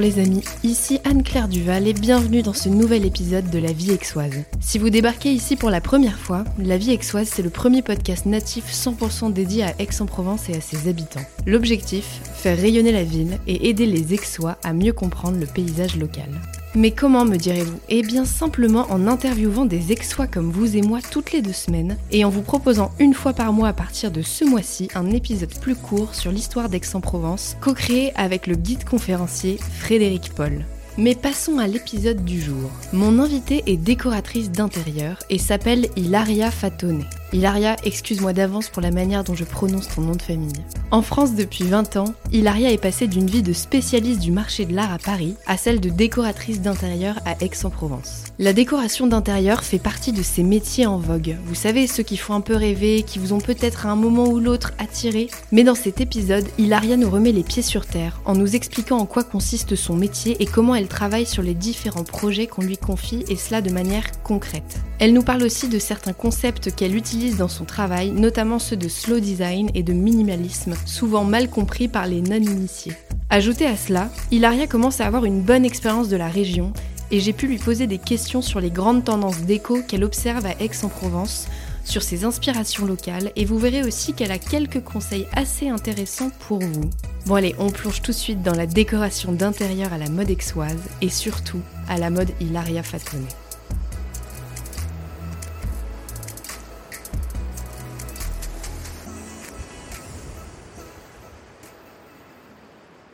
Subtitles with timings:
[0.00, 3.90] Bonjour les amis, ici Anne-Claire Duval et bienvenue dans ce nouvel épisode de La Vie
[3.90, 4.44] Aixoise.
[4.58, 8.24] Si vous débarquez ici pour la première fois, La Vie Aixoise c'est le premier podcast
[8.24, 11.20] natif 100% dédié à Aix-en-Provence et à ses habitants.
[11.44, 16.30] L'objectif, faire rayonner la ville et aider les Aixois à mieux comprendre le paysage local.
[16.76, 17.80] Mais comment me direz-vous?
[17.88, 21.96] Eh bien simplement en interviewant des Aixois comme vous et moi toutes les deux semaines
[22.12, 25.52] et en vous proposant une fois par mois à partir de ce mois-ci un épisode
[25.60, 30.64] plus court sur l'histoire d'Aix-en-Provence, co-créé avec le guide conférencier Frédéric Paul.
[30.96, 32.70] Mais passons à l'épisode du jour.
[32.92, 37.04] Mon invitée est décoratrice d'intérieur et s'appelle Hilaria Fatone.
[37.32, 40.52] Hilaria, excuse-moi d'avance pour la manière dont je prononce ton nom de famille.
[40.90, 44.74] En France depuis 20 ans, Hilaria est passée d'une vie de spécialiste du marché de
[44.74, 48.24] l'art à Paris à celle de décoratrice d'intérieur à Aix-en-Provence.
[48.40, 51.36] La décoration d'intérieur fait partie de ces métiers en vogue.
[51.44, 54.26] Vous savez, ceux qui font un peu rêver, qui vous ont peut-être à un moment
[54.26, 55.28] ou l'autre attiré.
[55.52, 59.06] Mais dans cet épisode, Hilaria nous remet les pieds sur terre en nous expliquant en
[59.06, 63.24] quoi consiste son métier et comment elle travaille sur les différents projets qu'on lui confie
[63.28, 64.80] et cela de manière concrète.
[64.98, 68.88] Elle nous parle aussi de certains concepts qu'elle utilise dans son travail, notamment ceux de
[68.88, 72.94] slow design et de minimalisme, souvent mal compris par les non-initiés.
[73.28, 76.72] Ajouté à cela, Hilaria commence à avoir une bonne expérience de la région
[77.10, 80.54] et j'ai pu lui poser des questions sur les grandes tendances déco qu'elle observe à
[80.60, 81.48] Aix-en-Provence,
[81.84, 86.60] sur ses inspirations locales et vous verrez aussi qu'elle a quelques conseils assez intéressants pour
[86.60, 86.90] vous.
[87.26, 90.80] Bon allez, on plonge tout de suite dans la décoration d'intérieur à la mode aixoise
[91.02, 93.26] et surtout à la mode Hilaria Fatone.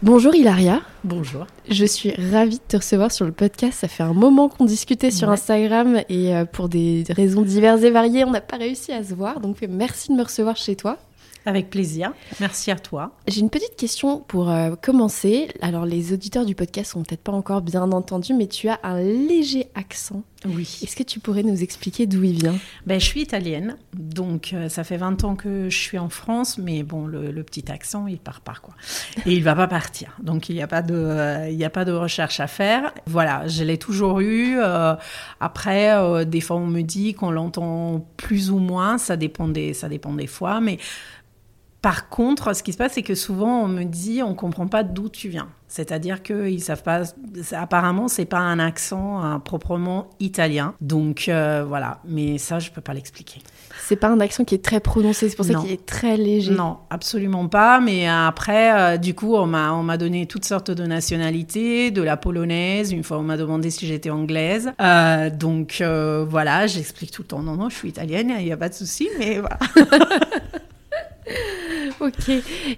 [0.02, 0.83] Bonjour Hilaria.
[1.05, 1.47] Bonjour.
[1.70, 3.78] Je suis ravie de te recevoir sur le podcast.
[3.80, 5.34] Ça fait un moment qu'on discutait sur Ouais.
[5.34, 9.14] Instagram et euh, pour des raisons diverses et variées, on n'a pas réussi à se
[9.14, 9.41] voir.
[9.41, 10.98] Donc merci de me recevoir chez toi.
[11.47, 12.12] Avec plaisir.
[12.41, 13.12] Merci à toi.
[13.28, 15.48] J'ai une petite question pour euh, commencer.
[15.62, 19.00] Alors les auditeurs du podcast sont peut-être pas encore bien entendus, mais tu as un
[19.00, 20.22] léger accent.
[20.49, 20.79] Oui.
[20.83, 22.57] Est-ce que tu pourrais nous expliquer d'où il vient?
[22.87, 26.59] Ben, je suis italienne, donc euh, ça fait 20 ans que je suis en France,
[26.59, 28.75] mais bon, le, le petit accent, il part pas, quoi.
[29.27, 30.17] Et il va pas partir.
[30.23, 32.93] Donc il n'y a, pas de, euh, il y a pas de recherche à faire.
[33.07, 34.59] Voilà, je l'ai toujours eu.
[34.59, 34.95] euh,
[35.41, 39.89] après, des fois, on me dit qu'on l'entend plus ou moins, ça dépend des, ça
[39.89, 40.78] dépend des fois, mais
[41.86, 44.82] par contre, ce qui se passe, c'est que souvent on me dit on comprend pas
[44.82, 45.47] d'où tu viens.
[45.69, 47.02] C'est-à-dire qu'ils savent pas.
[47.52, 50.74] Apparemment, c'est pas un accent euh, proprement italien.
[50.80, 52.00] Donc euh, voilà.
[52.04, 53.41] Mais ça, je peux pas l'expliquer.
[53.84, 56.50] C'est pas un accent qui est très prononcé, c'est pour ça qu'il est très léger.
[56.50, 57.78] Non, absolument pas.
[57.78, 62.03] Mais après, euh, du coup, on m'a on m'a donné toutes sortes de nationalités, de
[62.03, 62.91] la polonaise.
[62.91, 64.72] Une fois, on m'a demandé si j'étais anglaise.
[64.80, 67.42] Euh, donc voilà, j'explique tout le temps.
[67.42, 68.32] Non, non, je suis italienne.
[68.41, 69.08] Il y a pas de souci.
[69.20, 69.60] Mais voilà.
[72.01, 72.31] Ok.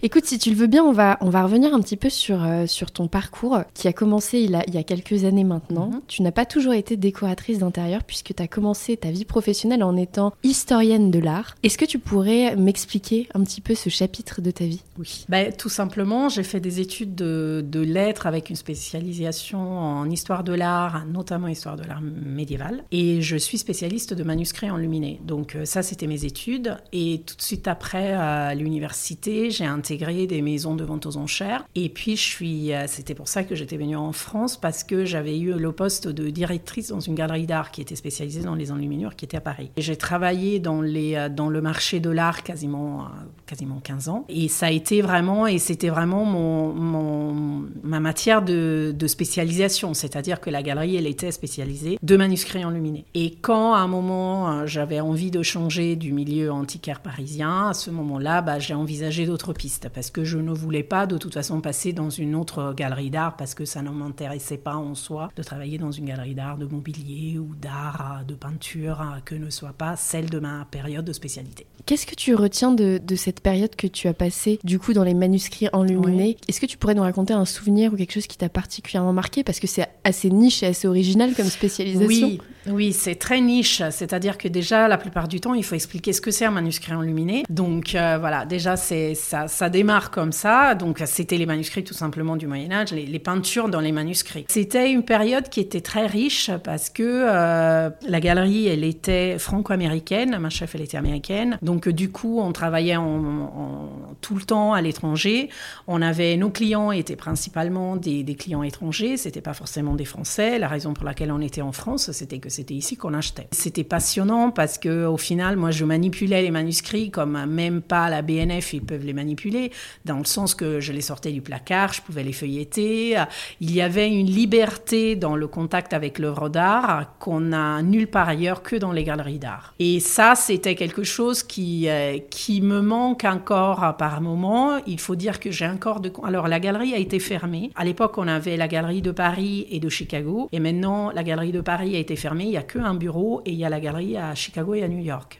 [0.02, 2.44] Écoute, si tu le veux bien, on va, on va revenir un petit peu sur,
[2.44, 5.90] euh, sur ton parcours qui a commencé il, a, il y a quelques années maintenant.
[5.90, 6.00] Mhm.
[6.06, 9.96] Tu n'as pas toujours été décoratrice d'intérieur puisque tu as commencé ta vie professionnelle en
[9.96, 11.56] étant historienne de l'art.
[11.62, 14.82] Est-ce que tu pourrais m'expliquer un petit peu ce chapitre de ta vie?
[14.98, 15.24] Oui.
[15.28, 20.44] Ben, tout simplement, j'ai fait des études de, de lettres avec une spécialisation en histoire
[20.44, 22.84] de l'art, notamment histoire de l'art médiéval.
[22.92, 25.20] Et je suis spécialiste de manuscrits enluminés.
[25.24, 26.76] Donc euh, ça, c'était mes études.
[26.92, 29.07] Et tout de suite après, à l'université,
[29.50, 31.64] j'ai intégré des maisons de vente aux enchères.
[31.74, 35.04] Et puis, je suis, euh, c'était pour ça que j'étais venue en France, parce que
[35.04, 38.70] j'avais eu le poste de directrice dans une galerie d'art qui était spécialisée dans les
[38.70, 39.70] enluminures, qui était à Paris.
[39.76, 43.04] J'ai travaillé dans, les, euh, dans le marché de l'art quasiment, euh,
[43.46, 44.24] quasiment 15 ans.
[44.28, 49.94] Et ça a été vraiment, et c'était vraiment mon, ma matière de, spécialisation.
[49.94, 53.06] C'est-à-dire que la galerie, elle était spécialisée de manuscrits enluminés.
[53.14, 57.90] Et quand, à un moment, j'avais envie de changer du milieu antiquaire parisien, à ce
[57.90, 61.60] moment-là, bah, j'ai envisagé d'autres pistes parce que je ne voulais pas de toute façon
[61.60, 65.42] passer dans une autre galerie d'art parce que ça ne m'intéressait pas en soi de
[65.42, 69.50] travailler dans une galerie d'art de mobilier ou d'art, euh, de peinture, euh, que ne
[69.50, 71.66] soit pas celle de ma période de spécialité.
[71.86, 75.04] Qu'est-ce que tu retiens de, de cette période que tu as passée du coup dans
[75.04, 78.36] les manuscrits enluminés Est-ce que tu pourrais nous raconter un souvenir ou quelque chose qui
[78.36, 79.44] t'a particulièrement marqué?
[79.44, 82.26] Parce que c'est assez niche et assez original comme spécialisation.
[82.26, 82.40] Oui,
[82.70, 83.82] oui, c'est très niche.
[83.90, 86.92] C'est-à-dire que déjà, la plupart du temps, il faut expliquer ce que c'est un manuscrit
[86.92, 87.44] enluminé.
[87.48, 90.74] Donc euh, voilà, déjà, ça, ça démarre comme ça.
[90.74, 94.46] Donc c'était les manuscrits tout simplement du Moyen Âge, les, peintures dans les manuscrits.
[94.48, 100.38] C'était une période qui était très riche parce que euh, la galerie, elle était franco-américaine.
[100.38, 101.58] Ma chef, elle était américaine.
[101.62, 103.88] Donc euh, du coup, on travaillait en, en-
[104.20, 105.48] tout le temps à l'étranger.
[105.86, 109.16] On avait nos clients étaient principalement des, des clients étrangers.
[109.16, 110.58] C'était pas forcément des Français.
[110.58, 113.46] La raison pour laquelle on était en France, c'était que c'était ici qu'on achetait.
[113.52, 118.20] C'était passionnant parce que au final, moi, je manipulais les manuscrits comme même pas la
[118.20, 119.70] BNF, ils peuvent les manipuler,
[120.04, 123.16] dans le sens que je les sortais du placard, je pouvais les feuilleter.
[123.60, 128.28] Il y avait une liberté dans le contact avec l'œuvre d'art qu'on n'a nulle part
[128.28, 129.72] ailleurs que dans les galeries d'art.
[129.78, 134.78] Et ça, c'était quelque chose qui, euh, qui me manque encore par moment.
[134.88, 136.10] Il faut dire que j'ai encore de...
[136.24, 137.70] Alors, la galerie a été fermée.
[137.76, 140.48] À l'époque, on avait la galerie de Paris et de Chicago.
[140.50, 142.47] Et maintenant, la galerie de Paris a été fermée.
[142.48, 144.88] Il n'y a qu'un bureau et il y a la galerie à Chicago et à
[144.88, 145.38] New York.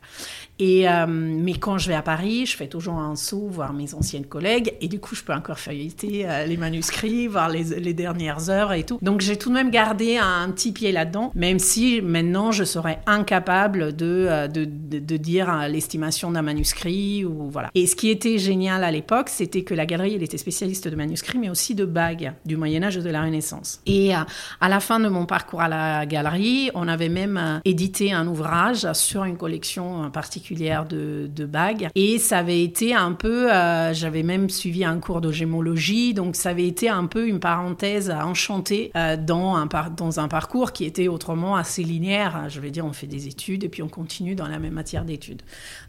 [0.59, 3.95] Et, euh, mais quand je vais à Paris, je fais toujours un saut voir mes
[3.95, 7.95] anciennes collègues et du coup, je peux encore feuilleter euh, les manuscrits, voir les, les,
[7.95, 8.99] dernières heures et tout.
[9.01, 13.01] Donc, j'ai tout de même gardé un, petit pied là-dedans, même si maintenant, je serais
[13.07, 17.71] incapable de, euh, de, de, dire l'estimation d'un manuscrit ou voilà.
[17.75, 20.97] Et ce qui était génial à l'époque, c'était que la galerie, elle était spécialiste de
[20.97, 23.81] manuscrits, mais aussi de bagues du Moyen Âge et de la Renaissance.
[23.87, 28.27] Et à la fin de mon parcours à la galerie, on avait même édité un
[28.27, 31.89] ouvrage sur une collection particulière de, bagues.
[31.95, 36.37] Et ça avait été un peu, euh, j'avais même suivi un cours de gémologie, donc
[36.37, 39.67] ça avait été un peu une parenthèse enchantée euh, dans, un
[39.97, 42.47] dans un parcours qui était autrement assez linéaire.
[42.49, 45.05] Je vais dire, on fait des études et puis on continue dans la même matière
[45.05, 45.43] d'études.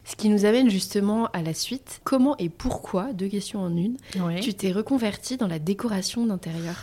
[0.06, 2.02] Ce qui nous amène justement à la suite.
[2.04, 3.98] Comment et pourquoi, deux questions en une,
[4.42, 6.76] tu t'es reconverti dans la décoration d'intérieur?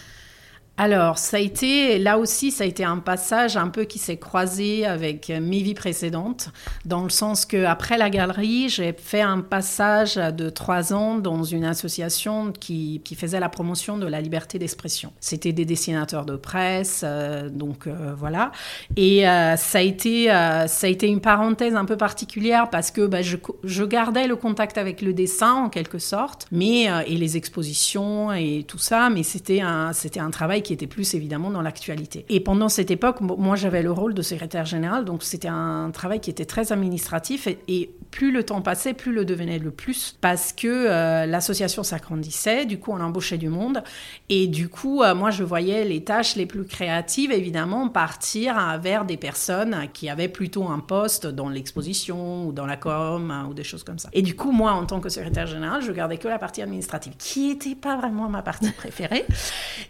[0.78, 4.19] Alors, ça a été, là aussi, ça a été un passage un peu qui s'est
[4.19, 6.50] croisé avec mes vies précédentes,
[6.84, 11.44] dans le sens que après la galerie, j'ai fait un passage de trois ans dans
[11.44, 15.12] une association qui, qui faisait la promotion de la liberté d'expression.
[15.20, 18.52] C'était des dessinateurs de presse, euh, donc euh, voilà.
[18.96, 23.06] Et euh, ça, a été, ça a été une parenthèse un peu particulière parce que
[23.06, 27.37] bah, je, je, gardais le contact avec le dessin en quelque sorte, mais et les
[27.37, 31.62] expositions et tout ça, mais c'était un, c'était un travail qui était plus évidemment dans
[31.62, 32.26] l'actualité.
[32.28, 36.18] Et pendant cette époque, moi j'avais le rôle de secrétaire général, donc c'était un travail
[36.18, 40.52] qui était très administratif et, plus le temps passait, plus le devenait le plus parce
[40.52, 43.82] que euh, l'association s'agrandissait, du coup on embauchait du monde
[44.30, 49.04] et du coup euh, moi je voyais les tâches les plus créatives évidemment partir vers
[49.04, 53.54] des personnes qui avaient plutôt un poste dans l'exposition ou dans la com hein, ou
[53.54, 54.08] des choses comme ça.
[54.14, 57.12] Et du coup moi en tant que secrétaire général, je gardais que la partie administrative
[57.18, 59.26] qui n'était pas vraiment ma partie préférée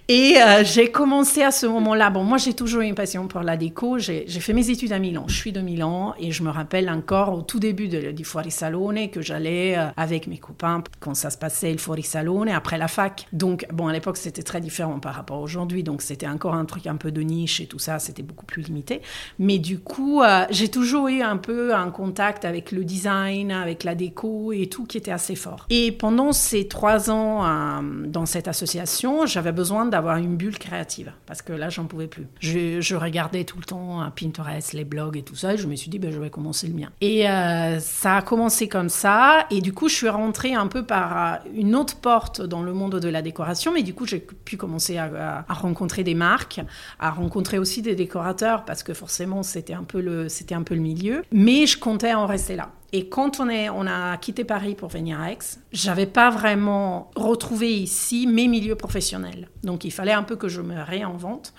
[0.08, 2.10] et euh, j'ai commencé à ce moment-là.
[2.10, 3.98] Bon, moi, j'ai toujours eu une passion pour la déco.
[3.98, 5.24] J'ai fait mes études à Milan.
[5.28, 9.08] Je suis de Milan et je me rappelle encore au tout début de, du Salone
[9.10, 13.26] que j'allais euh, avec mes copains quand ça se passait le Salone après la fac.
[13.32, 15.82] Donc, bon, à l'époque, c'était très différent par rapport à aujourd'hui.
[15.82, 17.98] Donc, c'était encore un truc un peu de niche et tout ça.
[17.98, 19.02] C'était beaucoup plus limité.
[19.38, 23.84] Mais du coup, euh, j'ai toujours eu un peu un contact avec le design, avec
[23.84, 25.66] la déco et tout qui était assez fort.
[25.70, 31.12] Et pendant ces trois ans euh, dans cette association, j'avais besoin d'avoir une bulle créative
[31.26, 32.26] parce que là, j'en pouvais plus.
[32.40, 35.76] Je, regardais tout le temps à Pinterest, les blogs et tout ça, et je me
[35.76, 36.90] suis dit, ben, je vais commencer le mien.
[37.00, 40.84] Et euh, ça a commencé comme ça, et du coup, je suis rentrée un peu
[40.84, 44.20] par euh, une autre porte dans le monde de la décoration, mais du coup, j'ai
[44.20, 46.60] pu commencer à, rencontrer des marques,
[46.98, 50.74] à rencontrer aussi des décorateurs, parce que forcément, c'était un peu le, c'était un peu
[50.74, 51.24] le milieu.
[51.32, 52.70] Mais je comptais en rester là.
[52.96, 55.38] Et quand on, est, on a quitté Paris pour venir à Aix,
[55.70, 59.50] j'avais pas vraiment retrouvé ici mes milieux professionnels.
[59.64, 61.52] Donc il fallait un peu que je me réinvente.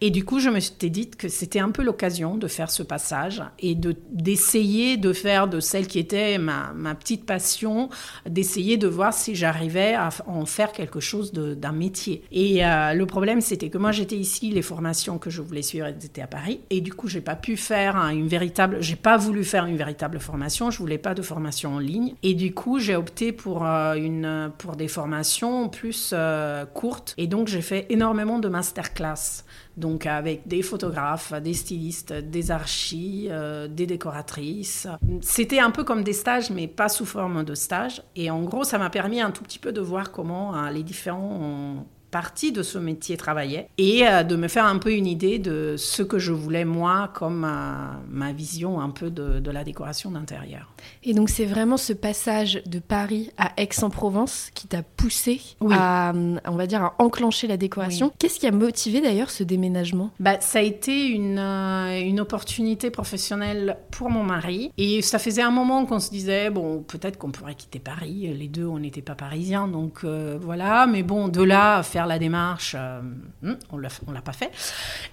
[0.00, 2.84] Et du coup, je me suis dit que c'était un peu l'occasion de faire ce
[2.84, 7.88] passage et de d'essayer de faire de celle qui était ma, ma petite passion,
[8.24, 12.22] d'essayer de voir si j'arrivais à en faire quelque chose d'un métier.
[12.30, 15.88] Et euh, le problème, c'était que moi j'étais ici, les formations que je voulais suivre
[15.88, 19.42] étaient à Paris, et du coup, j'ai pas pu faire une véritable, j'ai pas voulu
[19.42, 22.14] faire une véritable formation voulais pas de formation en ligne.
[22.22, 27.14] Et du coup, j'ai opté pour, euh, une, pour des formations plus euh, courtes.
[27.16, 29.44] Et donc, j'ai fait énormément de masterclass.
[29.78, 34.86] Donc, avec des photographes, des stylistes, des archis, euh, des décoratrices.
[35.22, 38.02] C'était un peu comme des stages, mais pas sous forme de stage.
[38.14, 41.86] Et en gros, ça m'a permis un tout petit peu de voir comment les différents
[42.14, 45.74] partie de ce métier travaillait et euh, de me faire un peu une idée de
[45.76, 47.40] ce que je voulais moi comme
[48.08, 50.72] ma, vision un peu de, la décoration d'intérieur.
[51.02, 55.40] Et donc c'est vraiment ce passage de Paris à Aix-en-Provence qui t'a poussé
[55.72, 58.12] à, on va dire, à enclencher la décoration.
[58.20, 60.10] Qu'est-ce qui a motivé d'ailleurs ce déménagement?
[60.20, 65.42] Bah, Ça a été une, euh, une opportunité professionnelle pour mon mari et ça faisait
[65.42, 68.32] un moment qu'on se disait, bon, peut-être qu'on pourrait quitter Paris.
[68.38, 70.86] Les deux, on n'était pas parisiens, donc euh, voilà.
[70.86, 74.50] Mais bon, de là, faire la démarche, hmm, on on l'a pas fait.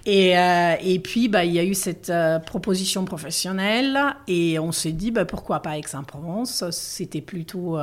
[0.06, 2.12] Et, et puis, bah, il y a eu cette
[2.46, 6.64] proposition professionnelle et on s'est dit, bah, pourquoi pas Aix-en-Provence?
[6.70, 7.78] C'était plutôt,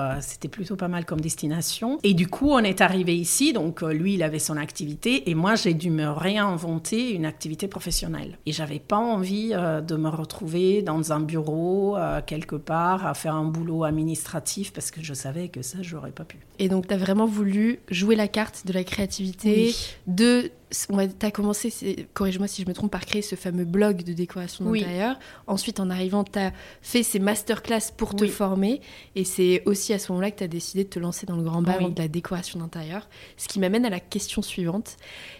[0.51, 1.99] plutôt pas mal comme destination.
[2.03, 3.53] Et du coup, on est arrivé ici.
[3.53, 8.37] Donc, lui, il avait son activité et moi, j'ai dû me réinventer une activité professionnelle.
[8.45, 13.45] Et j'avais pas envie de me retrouver dans un bureau quelque part à faire un
[13.45, 16.37] boulot administratif parce que je savais que ça, j'aurais pas pu.
[16.59, 19.73] Et donc, tu as vraiment voulu jouer la carte de la créativité,
[20.07, 24.13] de tu as commencé, corrige-moi si je me trompe, par créer ce fameux blog de
[24.13, 25.17] décoration d'intérieur.
[25.47, 28.81] Ensuite, en arrivant, tu as fait ces masterclass pour te former.
[29.15, 31.43] Et c'est aussi à ce moment-là que tu as décidé de te lancer dans le
[31.43, 33.07] grand bain de la décoration d'intérieur.
[33.37, 34.97] Ce qui m'amène à la question suivante.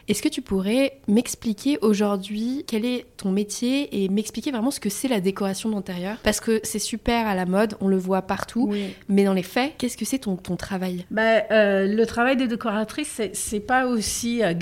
[0.07, 4.89] Est-ce que tu pourrais m'expliquer aujourd'hui quel est ton métier et m'expliquer vraiment ce que
[4.89, 6.17] c'est la décoration d'intérieur?
[6.23, 8.73] Parce que c'est super à la mode, on le voit partout.
[9.07, 11.05] Mais dans les faits, qu'est-ce que c'est ton, ton travail?
[11.11, 14.53] Bah, euh, Le travail de décoratrice, c'est pas aussi euh,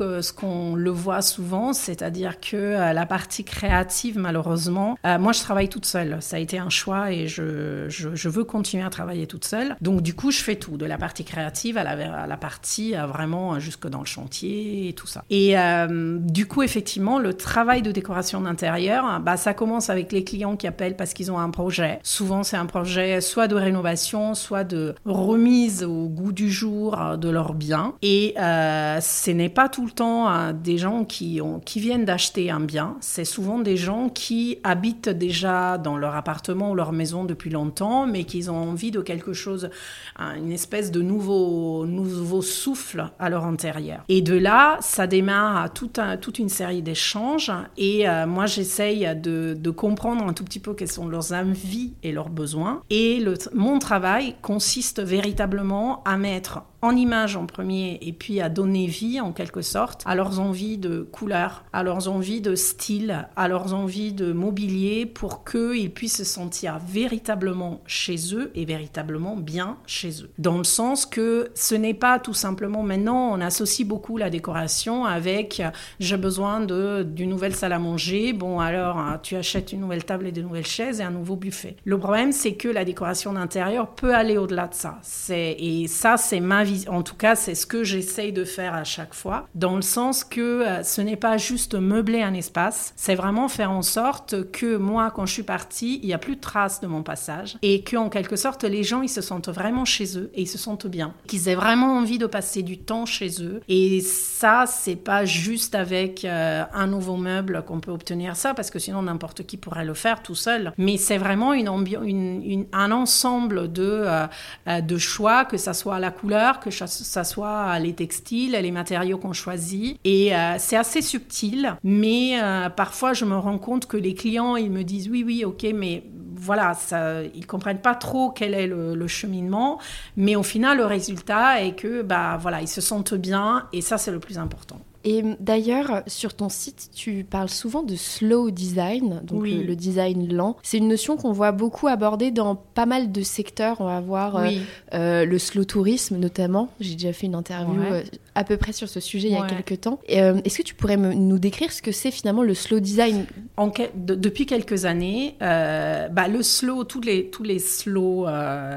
[0.00, 5.40] ce qu'on le voit souvent, c'est-à-dire que euh, la partie créative, malheureusement, euh, moi je
[5.40, 6.18] travaille toute seule.
[6.20, 9.76] Ça a été un choix et je, veux continuer à travailler toute seule.
[9.80, 13.06] Donc du coup, je fais tout, de la partie créative à la, à partie euh,
[13.06, 15.24] vraiment jusque dans le chantier et tout ça.
[15.30, 15.54] Et
[15.88, 20.66] du coup, effectivement, le travail de décoration d'intérieur, bah, ça commence avec les clients qui
[20.66, 21.98] appellent parce qu'ils ont un projet.
[22.02, 27.28] Souvent, c'est un projet soit de rénovation, soit de remise au goût du jour de
[27.28, 27.94] leurs biens.
[28.02, 31.40] Et ce n'est pas tout le temps à des gens qui,
[31.76, 32.96] viennent d'acheter un bien.
[33.00, 38.06] C'est souvent des gens qui habitent déjà dans leur appartement ou leur maison depuis longtemps,
[38.06, 39.70] mais qui ont envie de quelque chose,
[40.18, 44.04] une espèce de nouveau, nouveau souffle à leur intérieur.
[44.08, 47.52] Et de là, ça démarre toute une série d'échanges.
[47.76, 52.12] Et euh, moi, j'essaye de, comprendre un tout petit peu quelles sont leurs envies et
[52.12, 52.82] leurs besoins.
[52.88, 58.86] Et mon travail consiste véritablement à mettre en image en premier et puis à donner
[58.86, 63.48] vie en quelque sorte à leurs envies de couleurs, à leurs envies de style, à
[63.48, 69.78] leurs envies de mobilier pour qu'ils puissent se sentir véritablement chez eux et véritablement bien
[69.86, 70.30] chez eux.
[70.38, 75.04] Dans le sens que ce n'est pas tout simplement maintenant on associe beaucoup la décoration
[75.04, 75.62] avec
[75.98, 80.26] j'ai besoin d'une nouvelle salle à manger, bon alors hein, tu achètes une nouvelle table
[80.26, 81.76] et de nouvelles chaises et un nouveau buffet.
[81.84, 84.98] Le problème c'est que la décoration d'intérieur peut aller au-delà de ça.
[85.30, 89.14] Et ça c'est ma en tout cas, c'est ce que j'essaye de faire à chaque
[89.14, 93.48] fois, dans le sens que euh, ce n'est pas juste meubler un espace, c'est vraiment
[93.48, 96.80] faire en sorte que moi, quand je suis partie, il n'y a plus de traces
[96.80, 100.18] de mon passage et que, en quelque sorte, les gens, ils se sentent vraiment chez
[100.18, 103.42] eux et ils se sentent bien, qu'ils aient vraiment envie de passer du temps chez
[103.42, 103.60] eux.
[103.68, 108.70] Et ça, c'est pas juste avec euh, un nouveau meuble qu'on peut obtenir ça, parce
[108.70, 110.72] que sinon n'importe qui pourrait le faire tout seul.
[110.78, 116.70] Mais c'est vraiment un ensemble de, euh, de choix, que ça soit la couleur, que
[116.70, 119.98] ça soit les textiles, les matériaux qu'on choisit.
[120.04, 124.56] Et euh, c'est assez subtil, mais euh, parfois je me rends compte que les clients,
[124.56, 128.66] ils me disent oui, oui, ok, mais voilà, ça, ils comprennent pas trop quel est
[128.66, 129.78] le, cheminement,
[130.16, 133.98] mais au final, le résultat est que bah voilà, ils se sentent bien et ça
[133.98, 134.78] c'est le plus important.
[135.08, 140.56] Et d'ailleurs, sur ton site, tu parles souvent de slow design, donc le, design lent.
[140.64, 143.80] C'est une notion qu'on voit beaucoup abordée dans pas mal de secteurs.
[143.80, 144.50] On va voir euh,
[144.94, 146.70] euh, le slow tourisme notamment.
[146.80, 148.02] J'ai déjà fait une interview euh,
[148.36, 149.98] à peu près sur ce sujet il y a quelques temps.
[150.08, 153.26] Est-ce que tu pourrais nous décrire ce que c'est finalement le slow design?
[153.56, 158.26] En, Depuis quelques années, bah, le slow, tous les, tous les slow,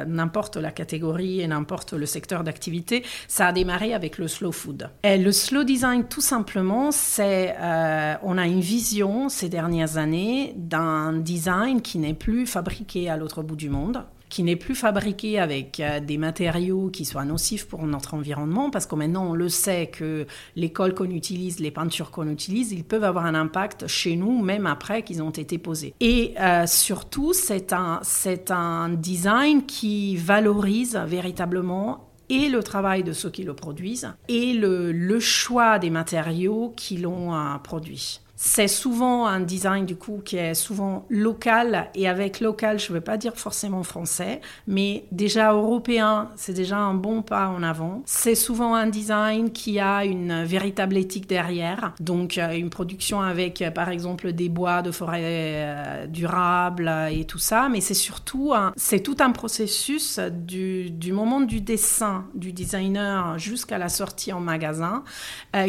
[0.07, 4.89] n'importe la catégorie et n'importe le secteur d'activité, ça a démarré avec le slow food.
[5.03, 10.53] Et le slow design, tout simplement, c'est euh, on a une vision ces dernières années
[10.55, 15.39] d'un design qui n'est plus fabriqué à l'autre bout du monde qui n'est plus fabriqué
[15.39, 19.49] avec euh, des matériaux qui soient nocifs pour notre environnement, parce que maintenant on le
[19.49, 23.87] sait que les cols qu'on utilise, les peintures qu'on utilise, ils peuvent avoir un impact
[23.87, 25.93] chez nous, même après qu'ils ont été posés.
[25.99, 33.11] Et euh, surtout, c'est un, c'est un design qui valorise véritablement et le travail de
[33.11, 38.21] ceux qui le produisent et le, le choix des matériaux qui l'ont euh, produit.
[38.41, 41.89] C'est souvent un design du coup qui est souvent local.
[41.93, 46.77] Et avec local, je ne veux pas dire forcément français, mais déjà européen, c'est déjà
[46.77, 48.01] un bon pas en avant.
[48.05, 53.61] C'est souvent un design qui a une véritable éthique derrière, donc euh, une production avec
[53.61, 58.53] euh, par exemple des bois de forêt euh, durables et tout ça, mais c'est surtout
[58.77, 65.03] c'est tout un processus du, moment du dessin du designer jusqu'à la sortie en magasin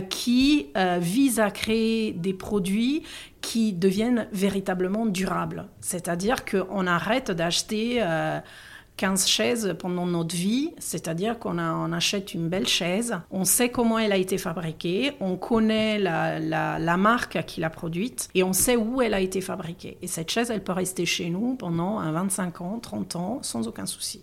[0.09, 0.69] qui
[1.01, 2.60] vise à créer des produits
[3.41, 5.67] qui deviennent véritablement durables.
[5.81, 8.03] C'est-à-dire qu'on arrête d'acheter...
[8.03, 8.41] Euh,
[9.01, 13.99] 15 chaises pendant notre vie, c'est-à-dire qu'on on achète une belle chaise, on sait comment
[13.99, 18.77] elle a été fabriquée, on connaît la, la marque qui l'a produite et on sait
[18.77, 19.97] où elle a été fabriquée.
[20.03, 23.87] Et cette chaise, elle peut rester chez nous pendant 25 ans, 30 ans, sans aucun
[23.87, 24.23] souci.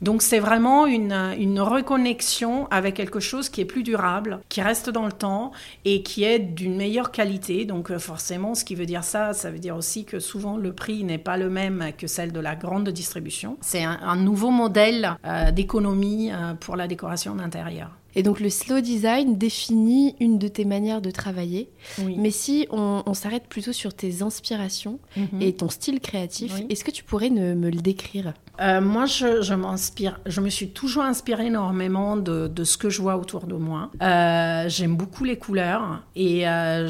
[0.00, 4.90] Donc c'est vraiment une, une, reconnexion avec quelque chose qui est plus durable, qui reste
[4.90, 5.52] dans le temps
[5.84, 7.64] et qui est d'une meilleure qualité.
[7.64, 10.72] Donc euh, forcément, ce qui veut dire ça, ça veut dire aussi que souvent le
[10.72, 13.56] prix n'est pas le même que celle de la grande distribution.
[13.60, 17.90] C'est un, nouveau modèle euh, d'économie euh, pour la décoration d'intérieur.
[18.14, 21.70] Et donc le slow design définit une de tes manières de travailler.
[21.98, 25.40] Mais si on, s'arrête plutôt sur tes inspirations mhm.
[25.40, 28.34] et ton style créatif, est-ce que tu pourrais me le décrire?
[28.60, 33.54] Euh, Moi, je, me suis toujours inspirée énormément de, ce que je vois autour de
[33.54, 33.90] moi.
[34.02, 36.88] Euh, j'aime beaucoup les couleurs et euh,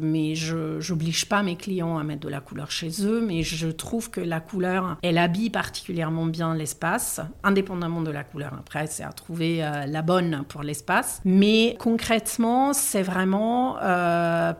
[0.00, 3.68] mais je n'oblige pas mes clients à mettre de la couleur chez eux, mais je
[3.68, 8.54] trouve que la couleur, elle habille particulièrement bien l'espace, indépendamment de la couleur.
[8.58, 11.20] Après, c'est à trouver la bonne pour l'espace.
[11.24, 13.76] Mais concrètement, c'est vraiment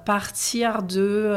[0.05, 1.33] partir de,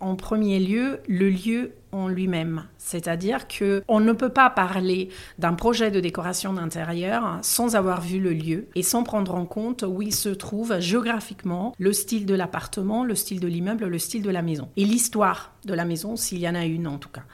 [0.00, 2.64] en premier lieu, le lieu en lui-même.
[2.78, 8.20] C'est-à-dire que on ne peut pas parler d'un projet de décoration d'intérieur sans avoir vu
[8.20, 12.34] le lieu et sans prendre en compte où il se trouve géographiquement, le style de
[12.34, 16.16] l'appartement, le style de l'immeuble, le style de la maison et l'histoire de la maison
[16.16, 17.24] s'il y en a une en tout cas.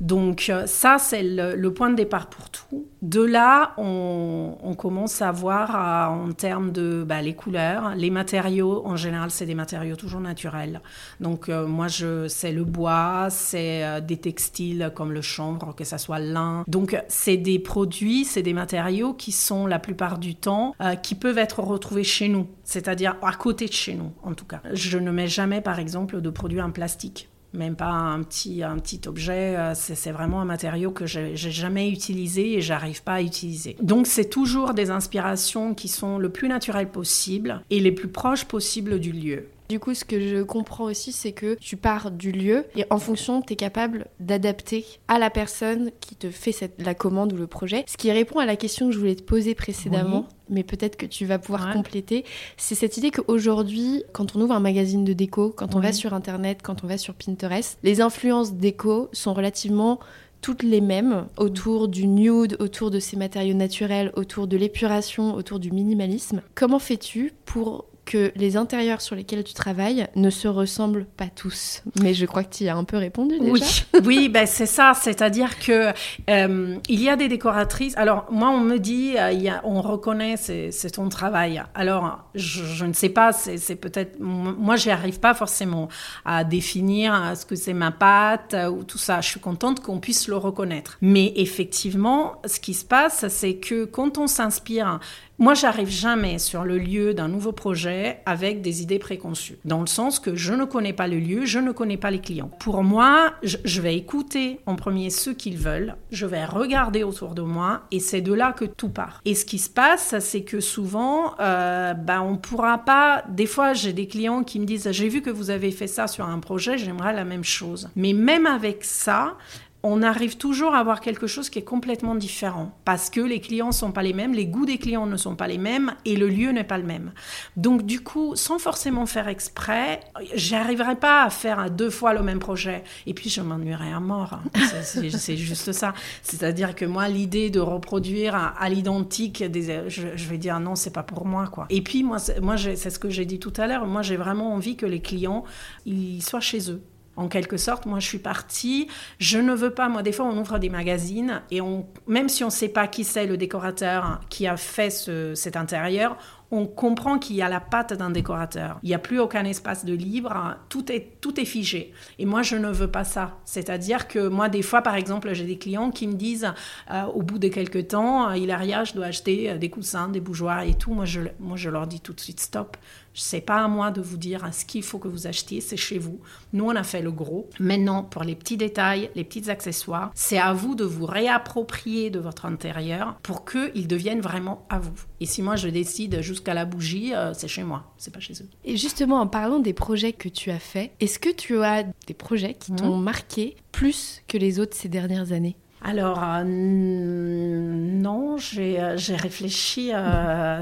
[0.00, 2.86] Donc euh, ça c'est le, point de départ pour tout.
[3.02, 5.76] De là on, commence à voir
[6.10, 8.82] euh, en termes de bah, les couleurs, les matériaux.
[8.84, 10.80] En général c'est des matériaux toujours naturels.
[11.20, 15.98] Donc euh, moi je c'est le bois, c'est des textiles comme le chanvre, que ça
[15.98, 16.64] soit lin.
[16.66, 21.14] Donc c'est des produits, c'est des matériaux qui sont la plupart du temps euh, qui
[21.14, 24.60] peuvent être retrouvés chez nous, c'est-à-dire à côté de chez nous en tout cas.
[24.72, 28.78] Je ne mets jamais par exemple de produits en plastique même pas un petit, un
[28.78, 29.56] petit objet.
[29.56, 33.76] Euh, c'est vraiment un matériau que j'ai jamais utilisé et j'arrive pas à utiliser.
[33.80, 38.44] Donc c'est toujours des inspirations qui sont le plus naturelles possible et les plus proches
[38.44, 39.48] possibles du lieu.
[39.68, 42.98] Du coup, ce que je comprends aussi, c'est que tu pars du lieu et en
[42.98, 47.36] fonction, tu es capable d'adapter à la personne qui te fait cette, la commande ou
[47.36, 47.84] le projet.
[47.86, 51.06] Ce qui répond à la question que je voulais te poser précédemment, mais peut-être que
[51.06, 52.24] tu vas pouvoir compléter.
[52.56, 56.12] C'est cette idée qu'aujourd'hui, quand on ouvre un magazine de déco, quand on va sur
[56.12, 59.98] Internet, quand on va sur Pinterest, les influences déco sont relativement
[60.42, 65.58] toutes les mêmes autour du nude, autour de ces matériaux naturels, autour de l'épuration, autour
[65.58, 66.42] du minimalisme.
[66.54, 71.82] Comment fais-tu pour que les intérieurs sur lesquels tu travailles ne se ressemblent pas tous.
[72.00, 73.52] Mais je crois que tu y as un peu répondu déjà.
[73.52, 74.92] Oui, oui ben c'est ça.
[74.94, 75.92] C'est-à-dire que
[76.30, 77.96] euh, il y a des décoratrices.
[77.96, 81.62] Alors moi, on me dit, euh, on reconnaît, c'est ton travail.
[81.74, 85.88] Alors je, ne sais pas, c'est peut-être moi, j'y arrive pas forcément
[86.24, 89.20] à définir euh, ce que c'est ma patte ou tout ça.
[89.20, 90.98] Je suis contente qu'on puisse le reconnaître.
[91.00, 95.00] Mais effectivement, ce qui se passe, c'est que quand on s'inspire
[95.38, 99.88] moi, j'arrive jamais sur le lieu d'un nouveau projet avec des idées préconçues, dans le
[99.88, 102.50] sens que je ne connais pas le lieu, je ne connais pas les clients.
[102.60, 107.42] Pour moi, je vais écouter en premier ce qu'ils veulent, je vais regarder autour de
[107.42, 109.20] moi, et c'est de là que tout part.
[109.24, 113.24] Et ce qui se passe, c'est que souvent, euh, ben, on pourra pas.
[113.28, 116.06] Des fois, j'ai des clients qui me disent j'ai vu que vous avez fait ça
[116.06, 117.90] sur un projet, j'aimerais la même chose.
[117.96, 119.36] Mais même avec ça,
[119.84, 123.66] on arrive toujours à avoir quelque chose qui est complètement différent parce que les clients
[123.66, 126.16] ne sont pas les mêmes, les goûts des clients ne sont pas les mêmes et
[126.16, 127.12] le lieu n'est pas le même.
[127.58, 130.00] Donc du coup, sans forcément faire exprès,
[130.34, 134.40] j'arriverai pas à faire deux fois le même projet et puis je m'ennuierai à mort.
[134.82, 135.92] C'est juste ça.
[136.22, 141.02] C'est-à-dire que moi, l'idée de reproduire à, l'identique, je, je, vais dire non, c'est pas
[141.02, 141.66] pour moi quoi.
[141.68, 143.86] Et puis moi, moi c'est ce que j'ai dit tout à l'heure.
[143.86, 145.44] Moi, j'ai vraiment envie que les clients
[145.84, 146.82] ils soient chez eux
[147.16, 147.86] en quelque sorte.
[147.86, 148.88] Moi, je suis partie.
[149.18, 151.60] Je ne veux pas, moi, des fois, on ouvre des magazines et
[152.06, 154.90] même si on ne sait pas qui c'est le décorateur qui a fait
[155.34, 156.16] cet intérieur,
[156.50, 158.78] on comprend qu'il y a la patte d'un décorateur.
[158.84, 161.92] Il n'y a plus aucun espace de libre, tout est, tout est figé.
[162.20, 163.38] Et moi, je ne veux pas ça.
[163.44, 166.52] C'est-à-dire que moi, des fois, par exemple, j'ai des clients qui me disent,
[166.92, 170.20] euh, au bout de quelques temps, il Hilaria, je dois acheter euh, des coussins, des
[170.20, 170.92] bougeoirs et tout.
[170.92, 172.76] Moi je, moi, je leur dis tout de suite, stop.
[173.14, 175.76] Ce n'est pas à moi de vous dire ce qu'il faut que vous achetiez, c'est
[175.76, 176.20] chez vous.
[176.52, 177.48] Nous, on a fait le gros.
[177.60, 182.18] Maintenant, pour les petits détails, les petits accessoires, c'est à vous de vous réapproprier de
[182.18, 184.94] votre intérieur pour qu'ils deviennent vraiment à vous.
[185.20, 188.34] Et si moi, je décide jusqu'à la bougie, euh, c'est chez moi, c'est pas chez
[188.34, 188.48] eux.
[188.64, 192.14] Et justement, en parlant des projets que tu as faits, est-ce que tu as des
[192.14, 193.02] projets qui t'ont mmh.
[193.02, 195.56] marqué plus que les autres ces dernières années?
[195.86, 198.78] Alors, euh, non, j'ai
[199.16, 199.92] réfléchi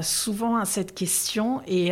[0.01, 1.91] souvent à cette question et,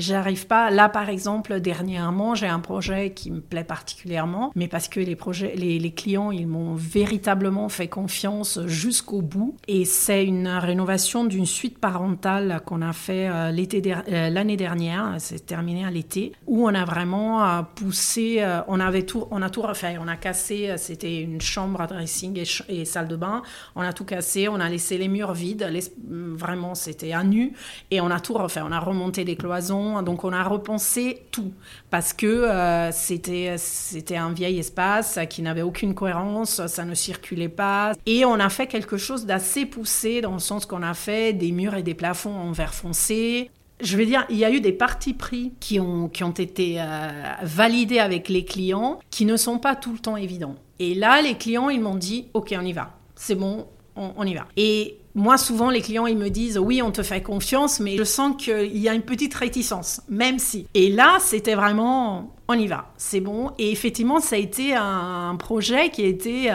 [0.00, 0.70] j'arrive pas.
[0.70, 5.92] Là, par exemple, dernièrement, j'ai un projet qui me plaît particulièrement, mais parce que les,
[5.92, 9.54] clients, ils m'ont véritablement fait confiance jusqu'au bout.
[9.68, 15.90] Et c'est une rénovation d'une suite parentale qu'on a fait l'année dernière, c'est terminé à
[15.90, 20.16] l'été, où on a vraiment poussé, on avait tout, on a tout refait, on a
[20.16, 22.45] cassé, c'était une chambre à dressing
[22.84, 23.42] salle de bain,
[23.74, 25.70] on a tout cassé, on a laissé les murs vides,
[26.08, 27.52] vraiment c'était à nu,
[27.90, 31.52] et on a tout refait, on a remonté des cloisons, donc on a repensé tout,
[31.90, 37.48] parce que euh, c'était c'était un vieil espace qui n'avait aucune cohérence, ça ne circulait
[37.48, 41.32] pas, et on a fait quelque chose d'assez poussé dans le sens qu'on a fait
[41.32, 44.60] des murs et des plafonds en verre foncé, je veux dire, il y a eu
[44.60, 47.08] des partis pris qui ont, qui ont été euh,
[47.42, 50.56] validés avec les clients qui ne sont pas tout le temps évidents.
[50.78, 52.98] Et là, les clients, ils m'ont dit, OK, on y va.
[53.14, 54.46] C'est bon, on, y va.
[54.56, 58.04] Et moi, souvent, les clients, ils me disent, oui, on te fait confiance, mais je
[58.04, 60.66] sens qu'il y a une petite réticence, même si.
[60.74, 63.52] Et là, c'était vraiment, on y va, c'est bon.
[63.58, 66.50] Et effectivement, ça a été un projet qui a été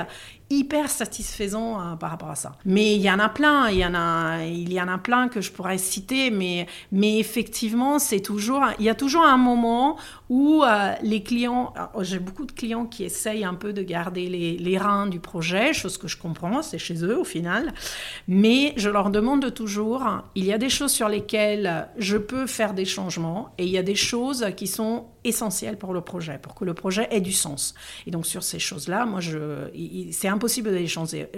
[0.52, 2.54] hyper satisfaisant hein, par rapport à ça.
[2.66, 5.30] Mais il y en a plein, il y en a, il y en a plein
[5.30, 9.98] que je pourrais citer, mais, mais effectivement, c'est toujours, il y a toujours un moment
[10.32, 14.78] où euh, les clients, j'ai beaucoup de clients qui essayent un peu de garder les,
[14.78, 17.74] reins du projet, chose que je comprends, c'est chez eux au final,
[18.30, 22.74] mais je leur demande toujours, il y a des choses sur lesquelles je peux faire
[22.74, 26.56] des changements et il y a des choses qui sont essentielles pour le projet, pour
[26.56, 27.76] que le projet ait du sens.
[28.08, 29.20] Et donc sur ces choses-là, moi,
[30.12, 31.30] c'est impossible de les changer,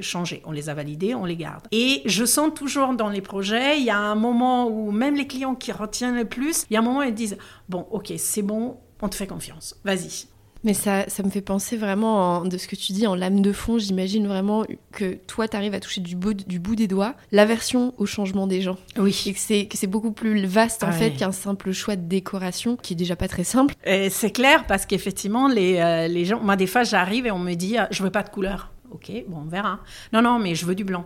[0.45, 1.67] On les a validés, on les garde.
[1.71, 5.27] Et je sens toujours dans les projets, il y a un moment où même les
[5.27, 7.37] clients qui retiennent le plus, il y a un moment où ils disent,
[7.73, 10.27] bon, ok, c'est bon, on te fait confiance, vas-y.
[10.63, 13.51] Mais ça, ça me fait penser vraiment de ce que tu dis en lame de
[13.51, 13.77] fond.
[13.77, 17.93] J'imagine vraiment que toi, tu arrives à toucher du bout, du bout des doigts l'aversion
[17.97, 18.77] au changement des gens.
[18.97, 19.23] Oui.
[19.49, 22.95] Et que c'est beaucoup plus vaste en fait qu'un simple choix de décoration qui est
[22.95, 23.75] déjà pas très simple.
[24.09, 27.55] C'est clair parce qu'effectivement, les, euh, les gens, moi des fois j'arrive et on me
[27.55, 28.71] dit, je veux pas de couleur.
[28.91, 29.79] Ok, bon, on verra.
[30.13, 31.05] Non, non, mais je veux du blanc.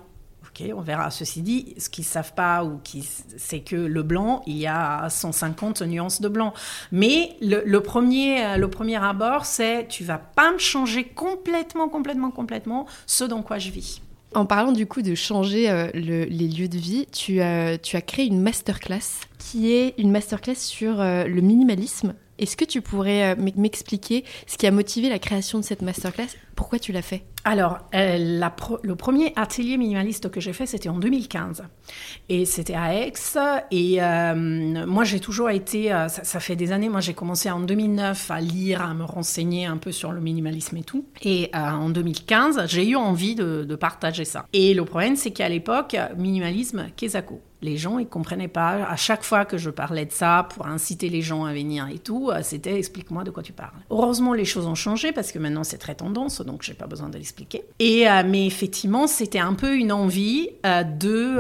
[0.76, 1.12] On verra.
[1.12, 5.08] Ceci dit, ce qu'ils savent pas, ou qui, c'est que le blanc, il y a
[5.10, 6.54] 150 nuances de blanc.
[6.92, 12.86] Mais le, premier, le premier abord, c'est tu vas pas me changer complètement, complètement, complètement
[13.06, 14.02] ce dans quoi je vis.
[14.36, 17.40] En parlant du coup de changer euh, les lieux de vie, tu,
[17.82, 22.66] tu as créé une masterclass qui est une masterclass sur euh, le minimalisme est-ce que
[22.66, 26.28] tu pourrais euh, m'expliquer ce qui a motivé la création de cette masterclass?
[26.58, 28.42] Pourquoi tu l'as fait Alors, euh,
[28.82, 31.64] le premier atelier minimaliste que j'ai fait, c'était en 2015.
[32.30, 33.14] Et c'était à Aix.
[33.70, 38.32] Et euh, moi, j'ai toujours été, ça, fait des années, moi j'ai commencé en 2009
[38.32, 41.06] à lire, à me renseigner un peu sur le minimalisme et tout.
[41.22, 44.48] Et en 2015, j'ai eu envie de, partager ça.
[44.54, 48.86] Et le problème, c'est qu'à l'époque, minimalisme, Kezako les gens, ils comprenaient pas.
[48.88, 52.00] À chaque fois que je parlais de ça pour inciter les gens à venir et
[52.00, 53.74] tout, euh, c'était explique-moi de quoi tu parles.
[53.90, 57.10] Heureusement, les choses ont changé parce que maintenant c'est très tendance, donc j'ai pas besoin
[57.10, 57.64] de l'expliquer.
[57.78, 61.38] Et euh, mais effectivement, c'était un peu une envie euh, de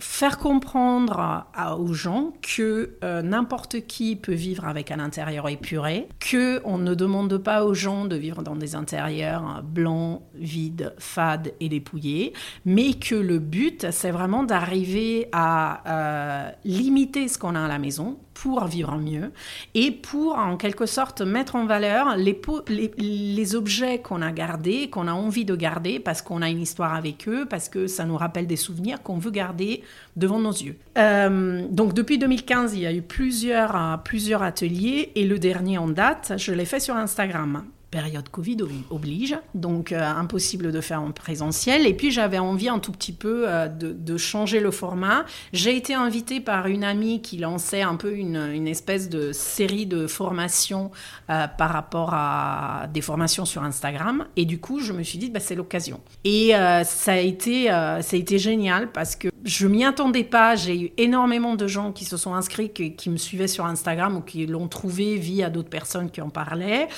[0.00, 1.46] faire comprendre
[1.78, 7.38] aux gens que n'importe qui peut vivre avec un intérieur épuré, que on ne demande
[7.38, 12.32] pas aux gens de vivre dans des intérieurs blancs, vides, fades et dépouillés,
[12.64, 17.78] mais que le but, c'est vraiment d'arriver à euh, limiter ce qu'on a à la
[17.78, 19.32] maison pour vivre mieux
[19.74, 25.12] et pour en quelque sorte mettre en valeur les, objets qu'on a gardés, qu'on a
[25.12, 28.46] envie de garder parce qu'on a une histoire avec eux, parce que ça nous rappelle
[28.46, 29.82] des souvenirs qu'on veut garder
[30.16, 30.76] devant nos yeux.
[30.98, 35.88] Euh, donc depuis 2015, il y a eu euh, plusieurs ateliers et le dernier en
[35.88, 37.64] date, je l'ai fait sur Instagram
[37.94, 38.56] période Covid
[38.90, 41.86] oblige, donc euh, impossible de faire en présentiel.
[41.86, 45.24] Et puis j'avais envie un tout petit peu euh, de, changer le format.
[45.52, 50.08] J'ai été invitée par une amie qui lançait un peu une, espèce de série de
[50.08, 50.90] formations
[51.30, 54.26] euh, par rapport à des formations sur Instagram.
[54.34, 56.00] Et du coup, je me suis dit, bah, c'est l'occasion.
[56.24, 56.50] Et
[56.84, 60.56] ça, a été, ça a été génial parce que je m'y attendais pas.
[60.56, 64.20] J'ai eu énormément de gens qui se sont inscrits, qui, me suivaient sur Instagram ou
[64.20, 66.88] qui l'ont trouvé via d'autres personnes qui en parlaient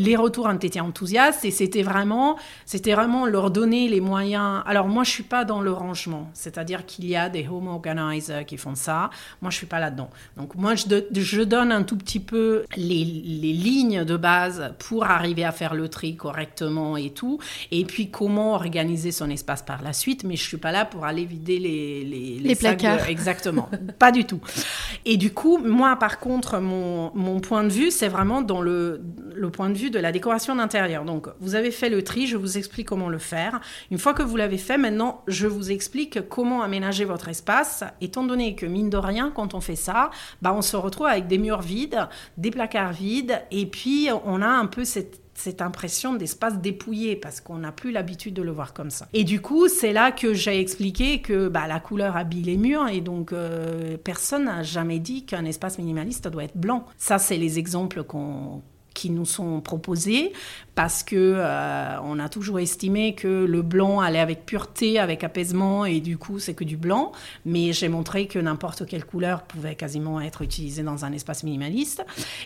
[0.00, 4.62] les retours ont été enthousiastes et c'était vraiment, c'était vraiment leur donner les moyens.
[4.66, 8.46] Alors moi, je suis pas dans le rangement, c'est-à-dire qu'il y a des home organizers
[8.46, 9.10] qui font ça.
[9.42, 10.10] Moi, je suis pas là-dedans.
[10.36, 15.04] Donc moi, je, je, donne un tout petit peu les, les, lignes de base pour
[15.04, 17.38] arriver à faire le tri correctement et tout.
[17.70, 20.24] Et puis comment organiser son espace par la suite.
[20.24, 23.08] Mais je suis pas là pour aller vider les les, les, placards.
[23.08, 24.40] exactement, pas du tout.
[25.04, 29.00] Et du coup, moi, par contre, mon, mon point de vue, c'est vraiment dans le
[29.34, 31.04] le point de vue de la décoration d'intérieur.
[31.04, 33.60] Donc, vous avez fait le tri, je vous explique comment le faire.
[33.90, 38.24] Une fois que vous l'avez fait, maintenant, je vous explique comment aménager votre espace, étant
[38.24, 40.10] donné que, mine de rien, quand on fait ça,
[40.42, 44.48] bah, on se retrouve avec des murs vides, des placards vides, et puis on a
[44.48, 48.90] un peu cette impression d'espace dépouillé parce qu'on n'a plus l'habitude de le voir comme
[48.90, 49.08] ça.
[49.12, 52.88] Et du coup, c'est là que j'ai expliqué que bah, la couleur habille les murs
[52.88, 56.84] et donc euh, personne n'a jamais dit qu'un espace minimaliste doit être blanc.
[56.98, 58.62] Ça, c'est les exemples qu'on
[58.94, 60.32] qui nous sont proposés
[60.74, 65.84] parce que euh, on a toujours estimé que le blanc allait avec pureté, avec apaisement
[65.84, 67.12] et du coup c'est que du blanc.
[67.44, 72.04] Mais j'ai montré que n'importe quelle couleur pouvait quasiment être utilisée dans un espace minimaliste.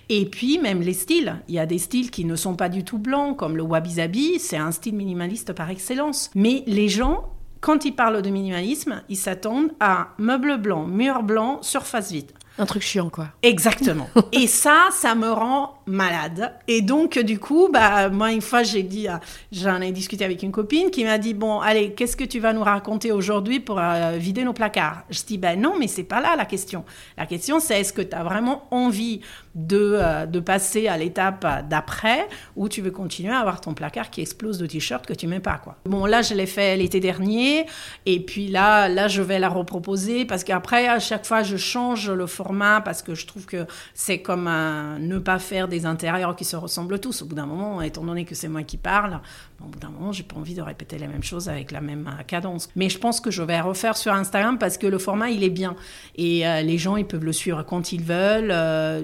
[0.09, 2.85] Et puis même les styles, il y a des styles qui ne sont pas du
[2.85, 6.31] tout blancs comme le wabi-sabi, c'est un style minimaliste par excellence.
[6.35, 7.31] Mais les gens
[7.61, 12.31] quand ils parlent de minimalisme, ils s'attendent à meubles blancs, murs blancs, surface vide.
[12.57, 13.29] Un truc chiant, quoi.
[13.43, 14.09] Exactement.
[14.33, 16.53] et ça, ça me rend malade.
[16.69, 19.09] Et donc, du coup, bah, moi, une fois, j'ai dit,
[19.51, 22.53] j'en ai discuté avec une copine qui m'a dit, bon, allez, qu'est-ce que tu vas
[22.53, 25.03] nous raconter aujourd'hui pour euh, vider nos placards?
[25.11, 26.85] Je dis, ben non, mais c'est pas là la question.
[27.17, 29.21] La question, c'est est-ce que tu as vraiment envie
[29.55, 34.11] de, euh, de passer à l'étape d'après ou tu veux continuer à avoir ton placard
[34.11, 35.77] qui explose de t-shirts que tu mets pas, quoi.
[35.85, 37.67] Bon, là, je l'ai fait l'été dernier.
[38.07, 42.11] Et puis là, là, je vais la reproposer parce qu'après, à chaque fois, je change
[42.11, 46.45] le format parce que je trouve que c'est comme ne pas faire des intérieurs qui
[46.45, 47.23] se ressemblent tous.
[47.23, 49.21] Au bout d'un moment, étant donné que c'est moi qui parle,
[49.65, 52.09] au bout d'un moment, j'ai pas envie de répéter les mêmes choses avec la même
[52.09, 52.69] euh, cadence.
[52.77, 55.51] Mais je pense que je vais refaire sur Instagram parce que le format, il est
[55.51, 55.77] bien.
[56.17, 58.53] Et euh, les gens, ils peuvent le suivre quand ils veulent.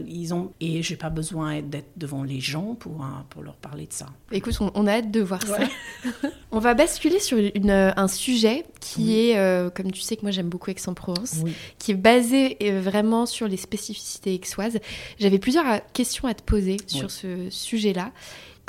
[0.09, 0.40] Ils ont...
[0.61, 4.07] Et j'ai pas besoin d'être devant les gens pour, pour leur parler de ça.
[4.33, 5.59] Écoute, on, a hâte de voir ça.
[6.51, 10.49] on va basculer sur une, un sujet qui est, comme tu sais que moi j'aime
[10.49, 11.37] beaucoup Aix-en-Provence,
[11.79, 14.79] qui est basé vraiment sur les spécificités aixoises.
[15.19, 18.13] J'avais plusieurs questions à te poser sur ce sujet-là.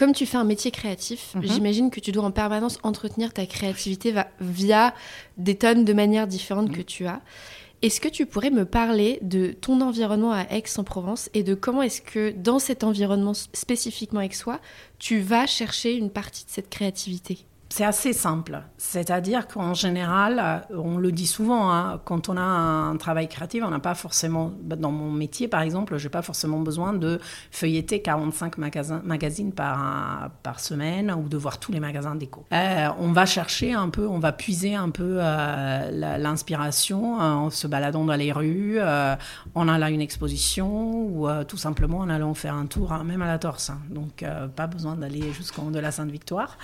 [0.01, 1.43] Comme tu fais un métier créatif, mhm.
[1.45, 4.95] j'imagine que tu dois en permanence entretenir ta créativité via
[5.37, 7.21] des tonnes de manières différentes que tu as.
[7.81, 12.03] Est-ce que tu pourrais me parler de ton environnement à Aix-en-Provence et de comment est-ce
[12.03, 14.61] que dans cet environnement spécifiquement aixois,
[14.99, 17.39] tu vas chercher une partie de cette créativité?
[17.71, 18.61] C'est assez simple.
[18.77, 23.69] C'est-à-dire qu'en général, on le dit souvent, hein, quand on a un travail créatif, on
[23.69, 27.19] n'a pas forcément, bah, dans mon métier par exemple, je n'ai pas forcément besoin de
[27.49, 32.45] feuilleter 45 magasins, magazines par, semaine ou de voir tous les magasins déco.
[32.51, 37.67] Euh, on va chercher un peu, on va puiser un peu euh, l'inspiration en se
[37.67, 39.15] baladant dans les rues, euh,
[39.55, 43.21] en allant à une exposition ou tout simplement en allant faire un tour, hein, même
[43.21, 43.69] à la Torse.
[43.69, 43.79] Hein.
[43.89, 46.57] Donc, pas besoin d'aller jusqu'en de la Sainte-Victoire.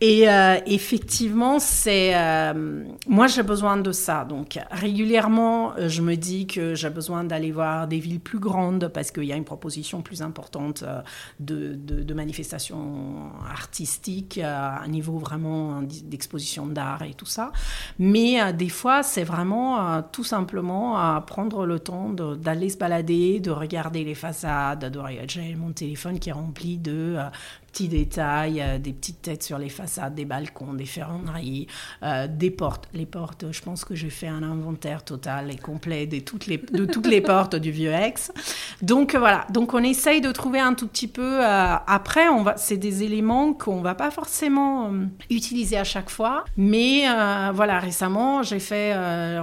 [0.00, 4.24] Et euh, effectivement, c'est euh, moi j'ai besoin de ça.
[4.24, 8.88] Donc régulièrement, euh, je me dis que j'ai besoin d'aller voir des villes plus grandes
[8.88, 10.84] parce qu'il y a une proposition plus importante
[11.38, 17.52] de, de, manifestations artistiques à un niveau vraiment d'exposition d'art et tout ça.
[17.98, 24.04] Mais des fois, c'est vraiment tout simplement prendre le temps d'aller se balader, de regarder
[24.04, 24.92] les façades.
[25.28, 27.16] J'ai mon téléphone qui est rempli de
[27.70, 31.66] petits détails, euh, des petites têtes sur les façades, des balcons, des ferronneries,
[32.02, 32.88] euh, des portes.
[32.94, 36.58] Les portes, je pense que j'ai fait un inventaire total et complet de toutes les,
[36.58, 38.32] de toutes les portes du vieux ex.
[38.82, 41.44] Donc voilà, donc on essaye de trouver un tout petit peu.
[41.44, 44.92] Euh, après, on va, c'est des éléments qu'on va pas forcément
[45.30, 47.04] utiliser à chaque fois, mais
[47.54, 48.94] voilà, récemment, j'ai fait,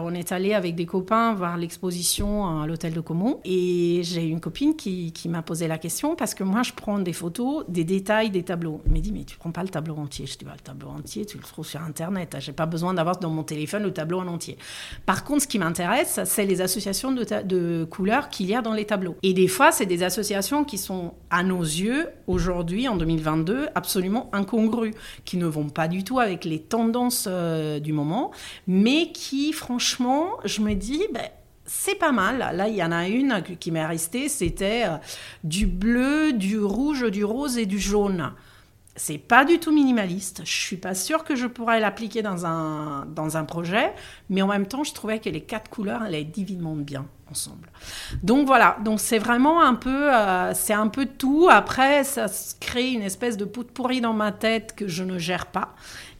[0.01, 4.39] on est allé avec des copains voir l'exposition à l'hôtel de Comont et j'ai une
[4.39, 7.83] copine qui, qui m'a posé la question parce que moi, je prends des photos, des
[7.83, 8.81] détails des tableaux.
[8.85, 10.25] Il m'a dit, mais tu prends pas le tableau entier.
[10.25, 12.35] Je dis, bah, le tableau entier, tu le trouves sur Internet.
[12.39, 14.57] J'ai pas besoin d'avoir dans mon téléphone le tableau en entier.
[15.05, 18.85] Par contre, ce qui m'intéresse, c'est les associations de, couleurs qu'il y a dans les
[18.85, 19.15] tableaux.
[19.23, 24.29] Et des fois, c'est des associations qui sont, à nos yeux, aujourd'hui, en 2022, absolument
[24.33, 24.93] incongrues,
[25.25, 28.31] qui ne vont pas du tout avec les tendances euh, du moment,
[28.67, 31.27] mais qui, franchement, je me dis, ben,
[31.67, 32.39] c'est pas mal.
[32.55, 34.97] Là, il y en a une qui m'est restée, c'était euh,
[35.43, 38.31] du bleu, du rouge, du rose et du jaune.
[38.95, 40.41] C'est pas du tout minimaliste.
[40.43, 43.93] Je suis pas sûre que je pourrais l'appliquer dans un, dans un projet,
[44.29, 47.69] mais en même temps, je trouvais que les quatre couleurs allaient divinement bien ensemble.
[48.23, 51.47] Donc voilà, donc c'est vraiment un peu, euh, c'est un peu tout.
[51.51, 52.25] Après, ça
[52.59, 55.75] crée une espèce de poudre pourrie dans ma tête que je ne gère pas.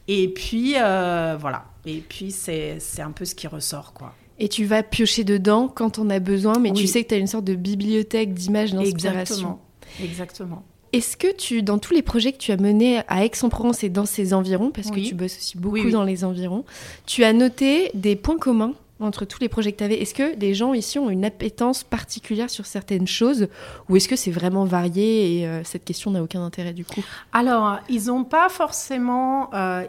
[0.06, 1.64] Et puis euh, voilà.
[1.84, 4.14] Et puis c'est un peu ce qui ressort, quoi.
[4.38, 7.18] Et tu vas piocher dedans quand on a besoin, mais tu sais que tu as
[7.18, 9.58] une sorte de bibliothèque d'images d'inspiration.
[10.00, 10.02] Exactement.
[10.02, 10.62] Exactement.
[10.92, 14.06] Est-ce que tu, dans tous les projets que tu as menés à Aix-en-Provence et dans
[14.06, 16.64] ses environs, parce que tu bosses aussi beaucoup dans les environs,
[17.04, 20.00] tu as noté des points communs entre tous les projets que tu avais.
[20.00, 23.48] Est-ce que les gens ici ont une appétence particulière sur certaines choses
[23.88, 27.02] ou est-ce que c'est vraiment varié et euh, cette question n'a aucun intérêt du coup?
[27.32, 29.84] Alors, ils n'ont pas forcément, euh,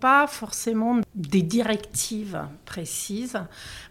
[0.00, 3.38] pas forcément des directives précises,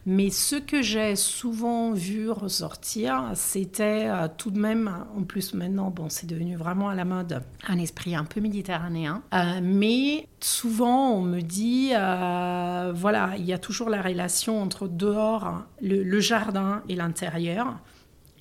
[0.05, 5.89] mais ce que j'ai souvent vu ressortir, c'était euh, tout de même, en plus maintenant,
[5.89, 9.21] bon, c'est devenu vraiment à la mode, un esprit un peu méditerranéen,
[9.62, 16.19] mais souvent on me dit, voilà, il y a toujours la relation entre dehors, le,
[16.19, 17.78] jardin et l'intérieur.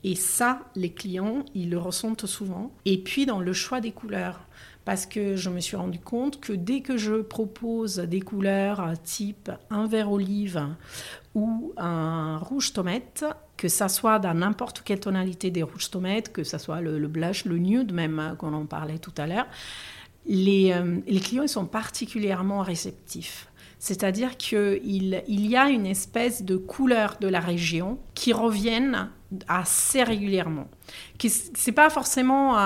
[0.04, 2.72] Et ça, les clients, ils le ressentent souvent.
[2.85, 4.40] Et puis dans le choix des couleurs.
[4.85, 9.52] Parce que je me suis rendu compte que dès que je propose des couleurs type
[9.70, 10.66] un vert olive
[11.37, 13.24] ou un rouge tomate,
[13.56, 17.44] que ça soit dans n'importe quelle tonalité des rouges tomates, que ça soit le, blush,
[17.44, 19.46] le nude même, hein, qu'on en parlait tout à l'heure,
[20.26, 23.51] les, euh, les clients ils sont particulièrement réceptifs.
[23.84, 29.10] C'est-à-dire qu'il il y a une espèce de couleur de la région qui reviennent
[29.48, 30.68] assez régulièrement.
[31.18, 32.56] C'est pas forcément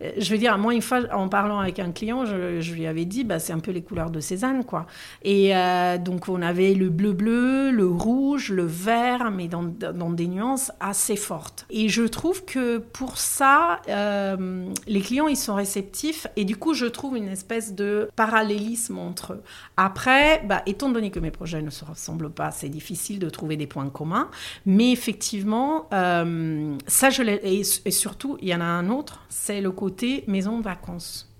[0.00, 3.24] je veux dire moi une fois en parlant avec un client je, lui avais dit
[3.24, 4.86] bah c'est un peu les couleurs de Cézanne quoi.
[5.22, 10.10] Et euh, donc on avait le bleu bleu le rouge le vert mais dans, dans,
[10.10, 11.66] des nuances assez fortes.
[11.70, 16.26] Et je trouve que pour ça euh, les clients ils sont réceptifs.
[16.36, 19.42] Et du coup je trouve une espèce de parallélisme entre eux.
[19.76, 23.56] Après bah, étant donné que mes projets ne se ressemblent pas c'est difficile de trouver
[23.56, 24.28] des points communs.
[24.66, 29.70] Mais effectivement euh, ça je et, surtout, il y en a un autre, c'est le
[29.70, 31.32] côté maison de vacances.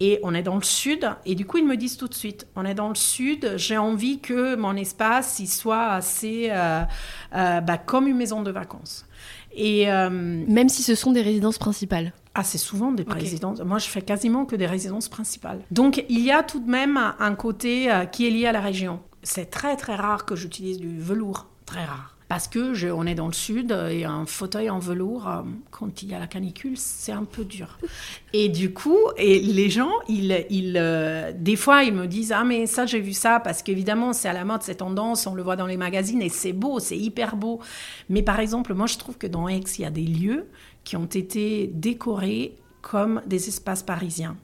[0.00, 2.48] Et on est dans le sud, et du coup, ils me disent tout de suite,
[2.56, 6.82] on est dans le sud, j'ai envie que mon espace, il soit assez euh,
[7.36, 9.06] euh, bah, comme une maison de vacances.
[9.56, 13.60] Et Même si ce sont des résidences principales ah, c'est souvent des résidences.
[13.60, 15.60] Moi, je fais quasiment que des résidences principales.
[15.70, 18.98] Donc, il y a tout de même un côté qui est lié à la région.
[19.22, 21.46] C'est très, très rare que j'utilise du velours.
[21.64, 22.13] Très rare.
[22.34, 26.02] Parce que je, on est dans le sud et un fauteuil en velours, euh, quand
[26.02, 27.78] il y a la canicule, c'est un peu dur.
[28.32, 32.42] Et du coup, et les gens, ils, ils, euh, des fois, ils me disent Ah,
[32.42, 35.44] mais ça, j'ai vu ça, parce qu'évidemment, c'est à la mode, c'est tendance, on le
[35.44, 37.60] voit dans les magazines et c'est beau, c'est hyper beau.
[38.08, 40.48] Mais par exemple, moi, je trouve que dans Aix, il y a des lieux
[40.82, 44.36] qui ont été décorés comme des espaces parisiens.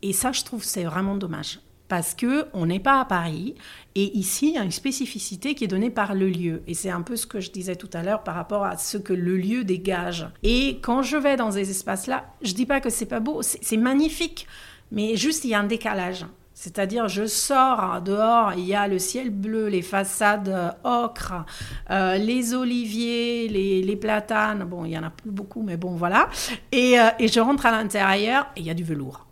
[0.00, 3.54] Et ça, je trouve, c'est vraiment dommage parce que on n'est pas à Paris
[3.94, 6.90] et ici il y a une spécificité qui est donnée par le lieu et c'est
[6.90, 9.36] un peu ce que je disais tout à l'heure par rapport à ce que le
[9.36, 13.06] lieu dégage et quand je vais dans ces espaces là je dis pas que c'est
[13.06, 14.46] pas beau c'est magnifique
[14.90, 16.26] mais juste il y a un décalage
[16.58, 21.44] c'est-à-dire, je sors dehors, il y a le ciel bleu, les façades ocre,
[21.90, 24.64] euh, les oliviers, les, platanes.
[24.64, 26.30] Bon, il y en a plus beaucoup, mais bon, voilà.
[26.72, 29.25] Et, euh, et je rentre à l'intérieur et il y a du velours.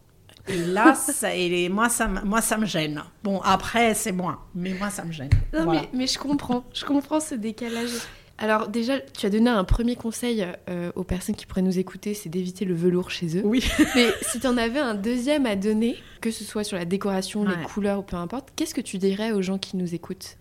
[0.46, 3.02] Et là, ça, et moi, ça, moi, ça me gêne.
[3.22, 5.30] Bon, après, c'est moi, mais moi, ça me gêne.
[5.52, 7.90] Non, mais, mais, je comprends, je comprends ce décalage.
[8.36, 12.14] Alors déjà, tu as donné un premier conseil euh, aux personnes qui pourraient nous écouter,
[12.14, 13.42] c'est d'éviter le velours chez eux.
[13.44, 13.64] Oui.
[13.94, 17.44] mais si tu en avais un deuxième à donner, que ce soit sur la décoration,
[17.44, 20.36] les couleurs ou peu importe, qu'est-ce que tu dirais aux gens qui nous écoutent?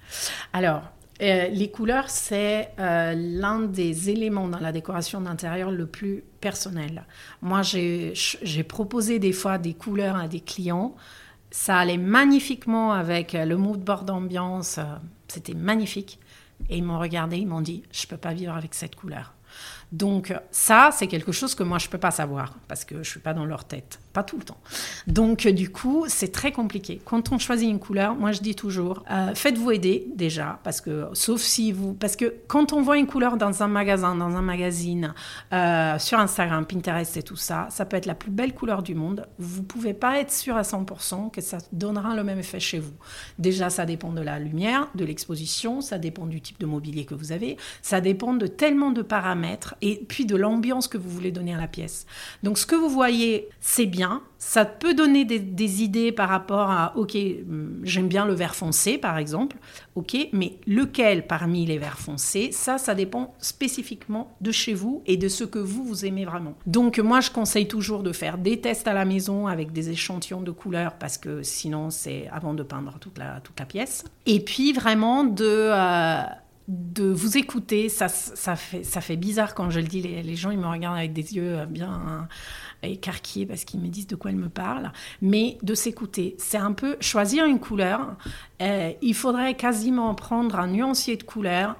[0.53, 0.81] Alors,
[1.23, 7.05] euh, les couleurs, c'est euh, l'un des éléments dans la décoration d'intérieur le plus personnel.
[7.41, 10.95] Moi, j'ai proposé des fois des couleurs à des clients.
[11.51, 14.79] Ça allait magnifiquement avec le mood board d'ambiance.
[15.27, 16.19] C'était magnifique.
[16.69, 19.33] Et ils m'ont regardé, ils m'ont dit, je ne peux pas vivre avec cette couleur.
[19.93, 22.99] Donc ça, c'est quelque chose que moi, je ne peux pas savoir parce que je
[22.99, 24.59] ne suis pas dans leur tête pas tout le temps.
[25.07, 27.01] Donc, du coup, c'est très compliqué.
[27.03, 31.07] Quand on choisit une couleur, moi, je dis toujours, euh, faites-vous aider déjà, parce que,
[31.13, 34.41] sauf si vous, parce que quand on voit une couleur dans un magasin, dans un
[34.41, 35.13] magazine,
[35.51, 38.93] euh, sur Instagram, Pinterest et tout ça, ça peut être la plus belle couleur du
[38.93, 39.27] monde.
[39.39, 42.93] Vous pouvez pas être sûr à 100% que ça donnera le même effet chez vous.
[43.39, 47.15] Déjà, ça dépend de la lumière, de l'exposition, ça dépend du type de mobilier que
[47.15, 51.31] vous avez, ça dépend de tellement de paramètres et puis de l'ambiance que vous voulez
[51.31, 52.05] donner à la pièce.
[52.41, 56.97] Donc, ce que vous voyez, c'est bien ça peut donner des, idées par rapport à,
[56.97, 59.55] ok, hum, j'aime bien le vert foncé par exemple,
[59.95, 65.15] ok, mais lequel parmi les verts foncés, ça, ça dépend spécifiquement de chez vous et
[65.15, 66.55] de ce que vous, vous aimez vraiment.
[66.67, 70.41] Donc moi, je conseille toujours de faire des tests à la maison avec des échantillons
[70.41, 74.03] de couleurs parce que sinon, c'est avant de peindre toute la, toute la pièce.
[74.25, 75.45] Et puis vraiment de...
[75.47, 76.23] Euh,
[76.67, 80.51] de vous écouter, ça, ça, fait, ça fait bizarre quand je le dis, les, gens
[80.51, 82.27] ils me regardent avec des yeux bien
[82.83, 86.35] écarquillés parce qu'ils me disent de quoi elle me parle, mais de s'écouter.
[86.37, 88.15] C'est un peu choisir une couleur.
[88.61, 91.75] Euh, il faudrait quasiment prendre un nuancier de couleurs,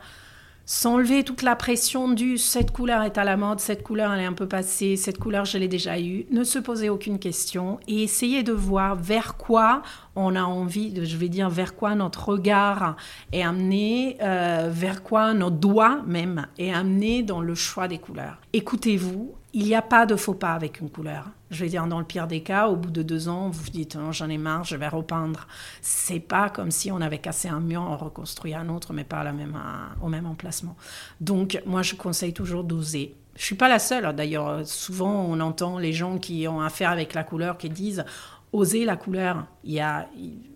[0.66, 4.26] s'enlever toute la pression du cette couleur est à la mode, cette couleur elle est
[4.26, 8.04] un peu passée, cette couleur je l'ai déjà eue, ne se poser aucune question et
[8.04, 9.82] essayer de voir vers quoi
[10.16, 12.96] on a envie, je vais dire, vers quoi notre regard
[13.32, 18.38] est amené, euh, vers quoi notre doigt même est amené dans le choix des couleurs.
[18.54, 21.30] Écoutez-vous, il n'y a pas de faux pas avec une couleur.
[21.52, 23.70] Je vais dire, dans le pire des cas, au bout de deux ans, vous vous
[23.70, 25.48] dites, oh, j'en ai marre, je vais repeindre.
[25.82, 29.24] C'est pas comme si on avait cassé un mur, on reconstruit un autre, mais pas
[29.24, 29.56] la même,
[30.02, 30.76] au même emplacement.
[31.22, 33.16] Donc, moi, je conseille toujours d'oser.
[33.36, 34.06] Je suis pas la seule.
[34.06, 34.14] Hein.
[34.14, 38.06] D'ailleurs, souvent, on entend les gens qui ont affaire avec la couleur qui disent,
[38.54, 39.46] oser la couleur.
[39.64, 40.08] Il y a,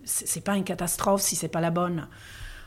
[0.04, 2.08] c'est pas une catastrophe si c'est pas la bonne.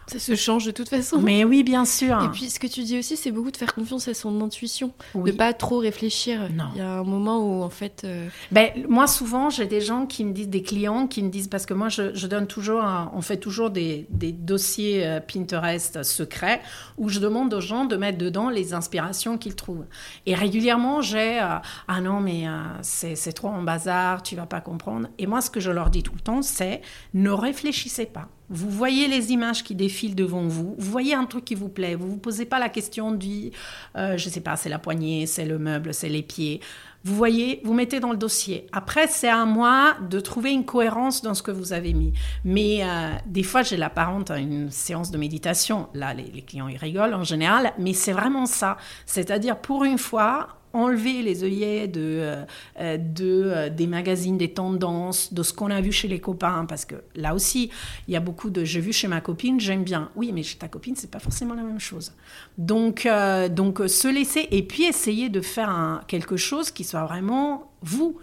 [0.07, 1.19] Ça se change de toute façon.
[1.21, 2.21] Mais oui, bien sûr.
[2.23, 4.91] Et puis ce que tu dis aussi, c'est beaucoup de faire confiance à son intuition,
[5.15, 6.49] de pas trop réfléchir.
[6.53, 6.65] Non.
[6.75, 8.01] Il y a un moment où en fait.
[8.03, 11.47] Euh, ben moi souvent j'ai des gens qui me disent, des clients qui me disent
[11.47, 12.83] parce que moi je, donne toujours,
[13.13, 16.61] on fait toujours des, des, dossiers euh, Pinterest secrets
[16.97, 19.85] où je demande aux gens de mettre dedans les inspirations qu'ils trouvent.
[20.25, 22.45] Et régulièrement j'ai euh, ah non mais
[22.81, 25.07] c'est trop en bazar, tu vas pas comprendre.
[25.17, 26.81] Et moi ce que je leur dis tout le temps c'est
[27.13, 28.27] ne réfléchissez pas.
[28.53, 31.95] Vous voyez les images qui défilent devant vous, vous voyez un truc qui vous plaît,
[31.95, 33.51] vous vous posez pas la question du,
[33.95, 36.59] euh, je ne sais pas, c'est la poignée, c'est le meuble, c'est les pieds.
[37.03, 38.67] Vous voyez, vous mettez dans le dossier.
[38.73, 42.13] Après, c'est à moi de trouver une cohérence dans ce que vous avez mis.
[42.43, 45.87] Mais euh, des fois, j'ai l'apparente à une séance de méditation.
[45.93, 48.77] Là, les, les clients, ils rigolent en général, mais c'est vraiment ça.
[49.05, 52.45] C'est-à-dire, pour une fois, enlever les œillets de, euh,
[52.79, 56.65] euh, de, euh, des magazines, des tendances, de ce qu'on a vu chez les copains,
[56.65, 57.69] parce que là aussi,
[58.07, 60.09] il y a beaucoup de j'ai vu chez ma copine, j'aime bien.
[60.15, 62.13] Oui, mais chez ta copine, c'est pas forcément la même chose.
[62.57, 63.07] Donc,
[63.51, 68.17] donc se laisser et puis essayer de faire quelque chose qui soit vraiment vous.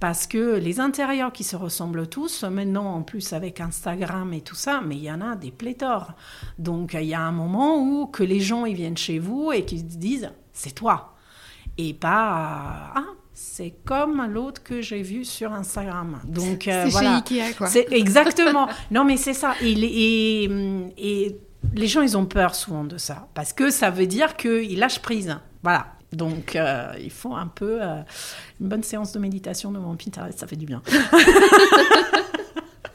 [0.00, 4.54] Parce que les intérieurs qui se ressemblent tous, maintenant en plus avec Instagram et tout
[4.54, 6.12] ça, mais il y en a des pléthores.
[6.58, 9.64] Donc il y a un moment où que les gens ils viennent chez vous et
[9.64, 11.17] qu'ils disent c'est toi
[11.78, 13.04] et pas ah
[13.40, 16.18] c'est comme l'autre que j'ai vu sur Instagram.
[16.24, 17.22] Donc euh, c'est voilà.
[17.26, 17.68] chez Ikea quoi.
[17.68, 18.68] C'est exactement.
[18.90, 19.54] non mais c'est ça.
[19.62, 20.50] Et, et,
[20.98, 21.36] et,
[21.74, 25.00] les gens ils ont peur souvent de ça parce que ça veut dire qu'ils lâchent
[25.02, 25.36] prise.
[25.62, 25.86] Voilà.
[26.12, 28.00] Donc euh, il faut un peu euh,
[28.60, 30.82] une bonne séance de méditation devant Pinterest, ça fait du bien.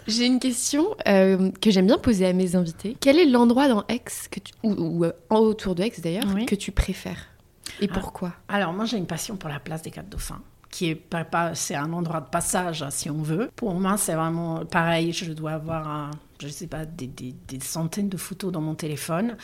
[0.07, 2.97] J'ai une question que j'aime bien poser à mes invités.
[2.99, 6.73] Quel est l'endroit dans Aix que tu, ou, ou autour de Aix d'ailleurs que tu
[6.73, 7.32] préfères?
[7.81, 7.93] Et ah.
[7.93, 11.07] pourquoi Alors, moi, j'ai une passion pour la place des Quatre Dauphins qui est
[11.53, 13.51] c'est un endroit de passage si on veut.
[13.55, 15.13] Pour moi, c'est vraiment pareil.
[15.13, 16.11] Je dois avoir un,
[16.43, 19.37] je ne sais pas, des, centaines de photos dans mon téléphone.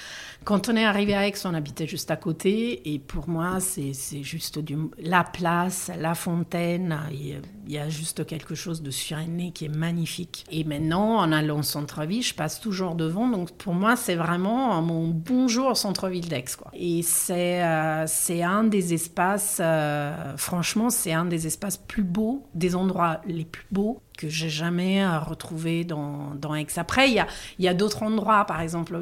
[0.44, 2.94] Quand on est arrivé à Aix, on habitait juste à côté.
[2.94, 4.60] Et pour moi, c'est juste
[5.00, 7.00] la place, la fontaine.
[7.12, 10.46] Il y a juste quelque chose de suréné qui est magnifique.
[10.52, 13.30] Et maintenant, en allant au centre-ville, je passe toujours devant.
[13.30, 16.58] Donc pour moi, c'est vraiment mon bonjour au centre-ville d'Aix.
[16.74, 18.06] Et c'est euh,
[18.44, 23.66] un des espaces, euh, franchement, c'est un des espaces plus beaux, des endroits les plus
[23.72, 26.68] beaux que j'ai jamais euh, retrouvé dans, dans Aix.
[26.76, 29.00] Après, il y a, y a d'autres endroits, par exemple,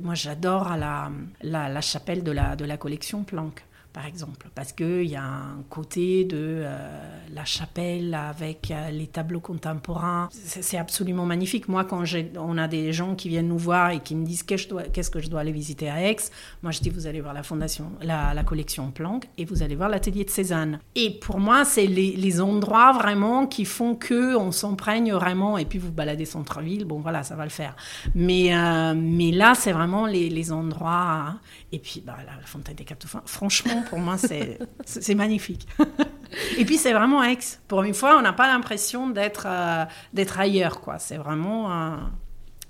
[0.00, 1.10] moi j'adore la,
[1.42, 5.62] la, chapelle de la, de la collection Planck par exemple, parce qu'il y a un
[5.68, 10.28] côté de euh, la chapelle avec euh, les tableaux contemporains.
[10.32, 11.68] C'est absolument magnifique.
[11.68, 12.04] Moi, quand
[12.38, 15.28] on a des gens qui viennent nous voir et qui me disent qu'est-ce que je
[15.28, 16.16] dois aller visiter à Aix,
[16.62, 19.88] moi je dis vous allez voir la fondation, la, collection Planck et vous allez voir
[19.88, 20.80] l'atelier de Cézanne.
[20.94, 25.58] Et pour moi, c'est les, endroits vraiment qui font que on s'emprègne vraiment.
[25.58, 27.76] Et puis vous baladez centre-ville, bon voilà, ça va le faire.
[28.14, 30.90] Mais, euh, mais là, c'est vraiment les, endroits.
[30.92, 31.40] Hein.
[31.72, 35.66] Et puis bah, la, fontaine des Quatre Franchement, pour moi, c'est magnifique.
[36.58, 37.38] Et puis, c'est vraiment Aix.
[37.68, 40.98] Pour une fois, on n'a pas l'impression d'être euh, d'être ailleurs, quoi.
[40.98, 41.98] C'est vraiment...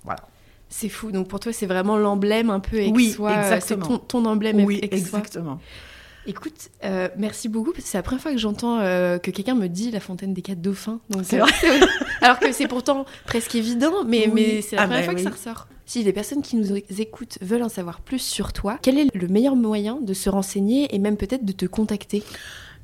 [0.05, 0.21] voilà.
[0.69, 1.13] C'est fou.
[1.13, 2.93] Donc, pour toi, c'est vraiment l'emblème un peu Aixois.
[2.95, 3.87] Oui, euh, exactement.
[3.91, 5.61] C'est ton, emblème Oui, exactement.
[6.27, 7.73] Écoute, euh, merci beaucoup.
[7.79, 11.01] C'est la première fois que j'entends que quelqu'un me dit la fontaine des quatre dauphins.
[11.11, 11.43] Vrai.
[12.21, 15.21] Alors que c'est pourtant presque évident, mais, mais c'est la ah première bah fois que
[15.21, 15.67] ça ressort.
[15.93, 19.29] Si des personnes qui nous écoutent veulent en savoir plus sur toi, quel est le
[19.29, 22.23] meilleur moyen de se renseigner et même peut-être de te contacter?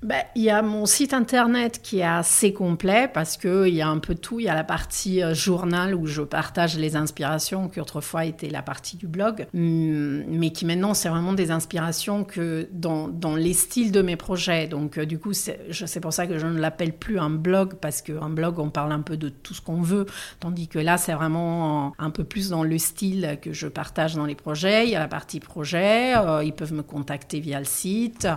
[0.00, 3.88] Ben, il y a mon site internet qui est assez complet parce qu'il y a
[3.88, 4.38] un peu tout.
[4.38, 8.48] Il y a la partie euh, journal où je partage les inspirations qui autrefois était
[8.48, 13.34] la partie du blog, hum, mais qui maintenant c'est vraiment des inspirations que dans, dans,
[13.34, 14.68] les styles de mes projets.
[14.68, 18.00] Donc euh, du coup, c'est pour ça que je ne l'appelle plus un blog parce
[18.00, 20.06] qu'un blog on parle un peu de tout ce qu'on veut,
[20.38, 24.26] tandis que là c'est vraiment un peu plus dans le style que je partage dans
[24.26, 24.86] les projets.
[24.86, 28.28] Il y a la partie projet, euh, ils peuvent me contacter via le site,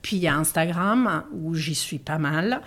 [0.00, 2.62] puis il y a Instagram Où j'y suis pas mal.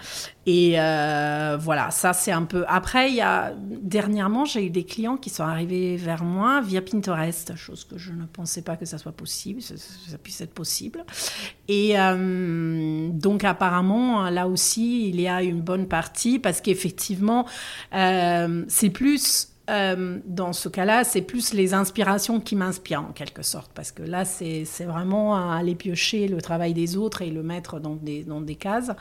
[0.46, 2.66] Et euh, voilà, ça c'est un peu.
[2.68, 6.82] Après, il y a dernièrement, j'ai eu des clients qui sont arrivés vers moi via
[6.82, 10.54] Pinterest, chose que je ne pensais pas que ça soit possible, ça, ça puisse être
[10.54, 11.06] possible.
[11.68, 17.48] Et euh, donc apparemment, là aussi, il y a une bonne partie parce qu'effectivement,
[17.94, 23.43] euh, c'est plus euh, dans ce cas-là, c'est plus les inspirations qui m'inspirent en quelque
[23.43, 27.80] sorte, parce que là, c'est vraiment aller piocher le travail des autres et le mettre
[27.80, 28.91] dans des, dans des cases.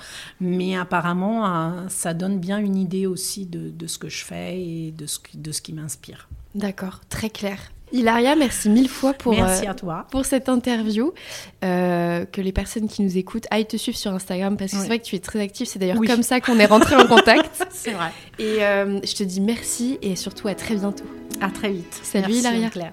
[0.40, 4.60] Mais apparemment, euh, ça donne bien une idée aussi de, de, ce que je fais
[4.60, 6.28] et de ce, de ce qui m'inspire.
[6.54, 7.72] D'accord, très clair.
[7.92, 10.06] Hilaria, merci mille fois pour, merci à toi.
[10.10, 11.12] pour cette interview.
[11.64, 14.86] Euh, que les personnes qui nous écoutent aillent te suivre sur Instagram parce que c'est
[14.86, 15.66] vrai que tu es très active.
[15.66, 16.08] C'est d'ailleurs oui.
[16.08, 17.66] comme ça qu'on est rentré en contact.
[17.70, 18.10] c'est vrai.
[18.38, 21.04] Et euh, je te dis merci et surtout à très bientôt.
[21.40, 22.00] À très vite.
[22.02, 22.70] Salut merci, Hilaria.
[22.70, 22.92] Claire.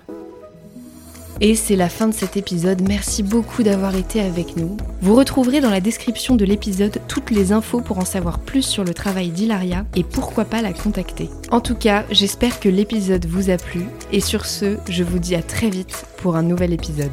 [1.41, 2.81] Et c'est la fin de cet épisode.
[2.87, 4.75] Merci beaucoup d'avoir été avec nous.
[5.01, 8.83] Vous retrouverez dans la description de l'épisode toutes les infos pour en savoir plus sur
[8.83, 11.29] le travail d'Hilaria et pourquoi pas la contacter.
[11.51, 15.35] En tout cas, j'espère que l'épisode vous a plu et sur ce, je vous dis
[15.35, 17.11] à très vite pour un nouvel épisode.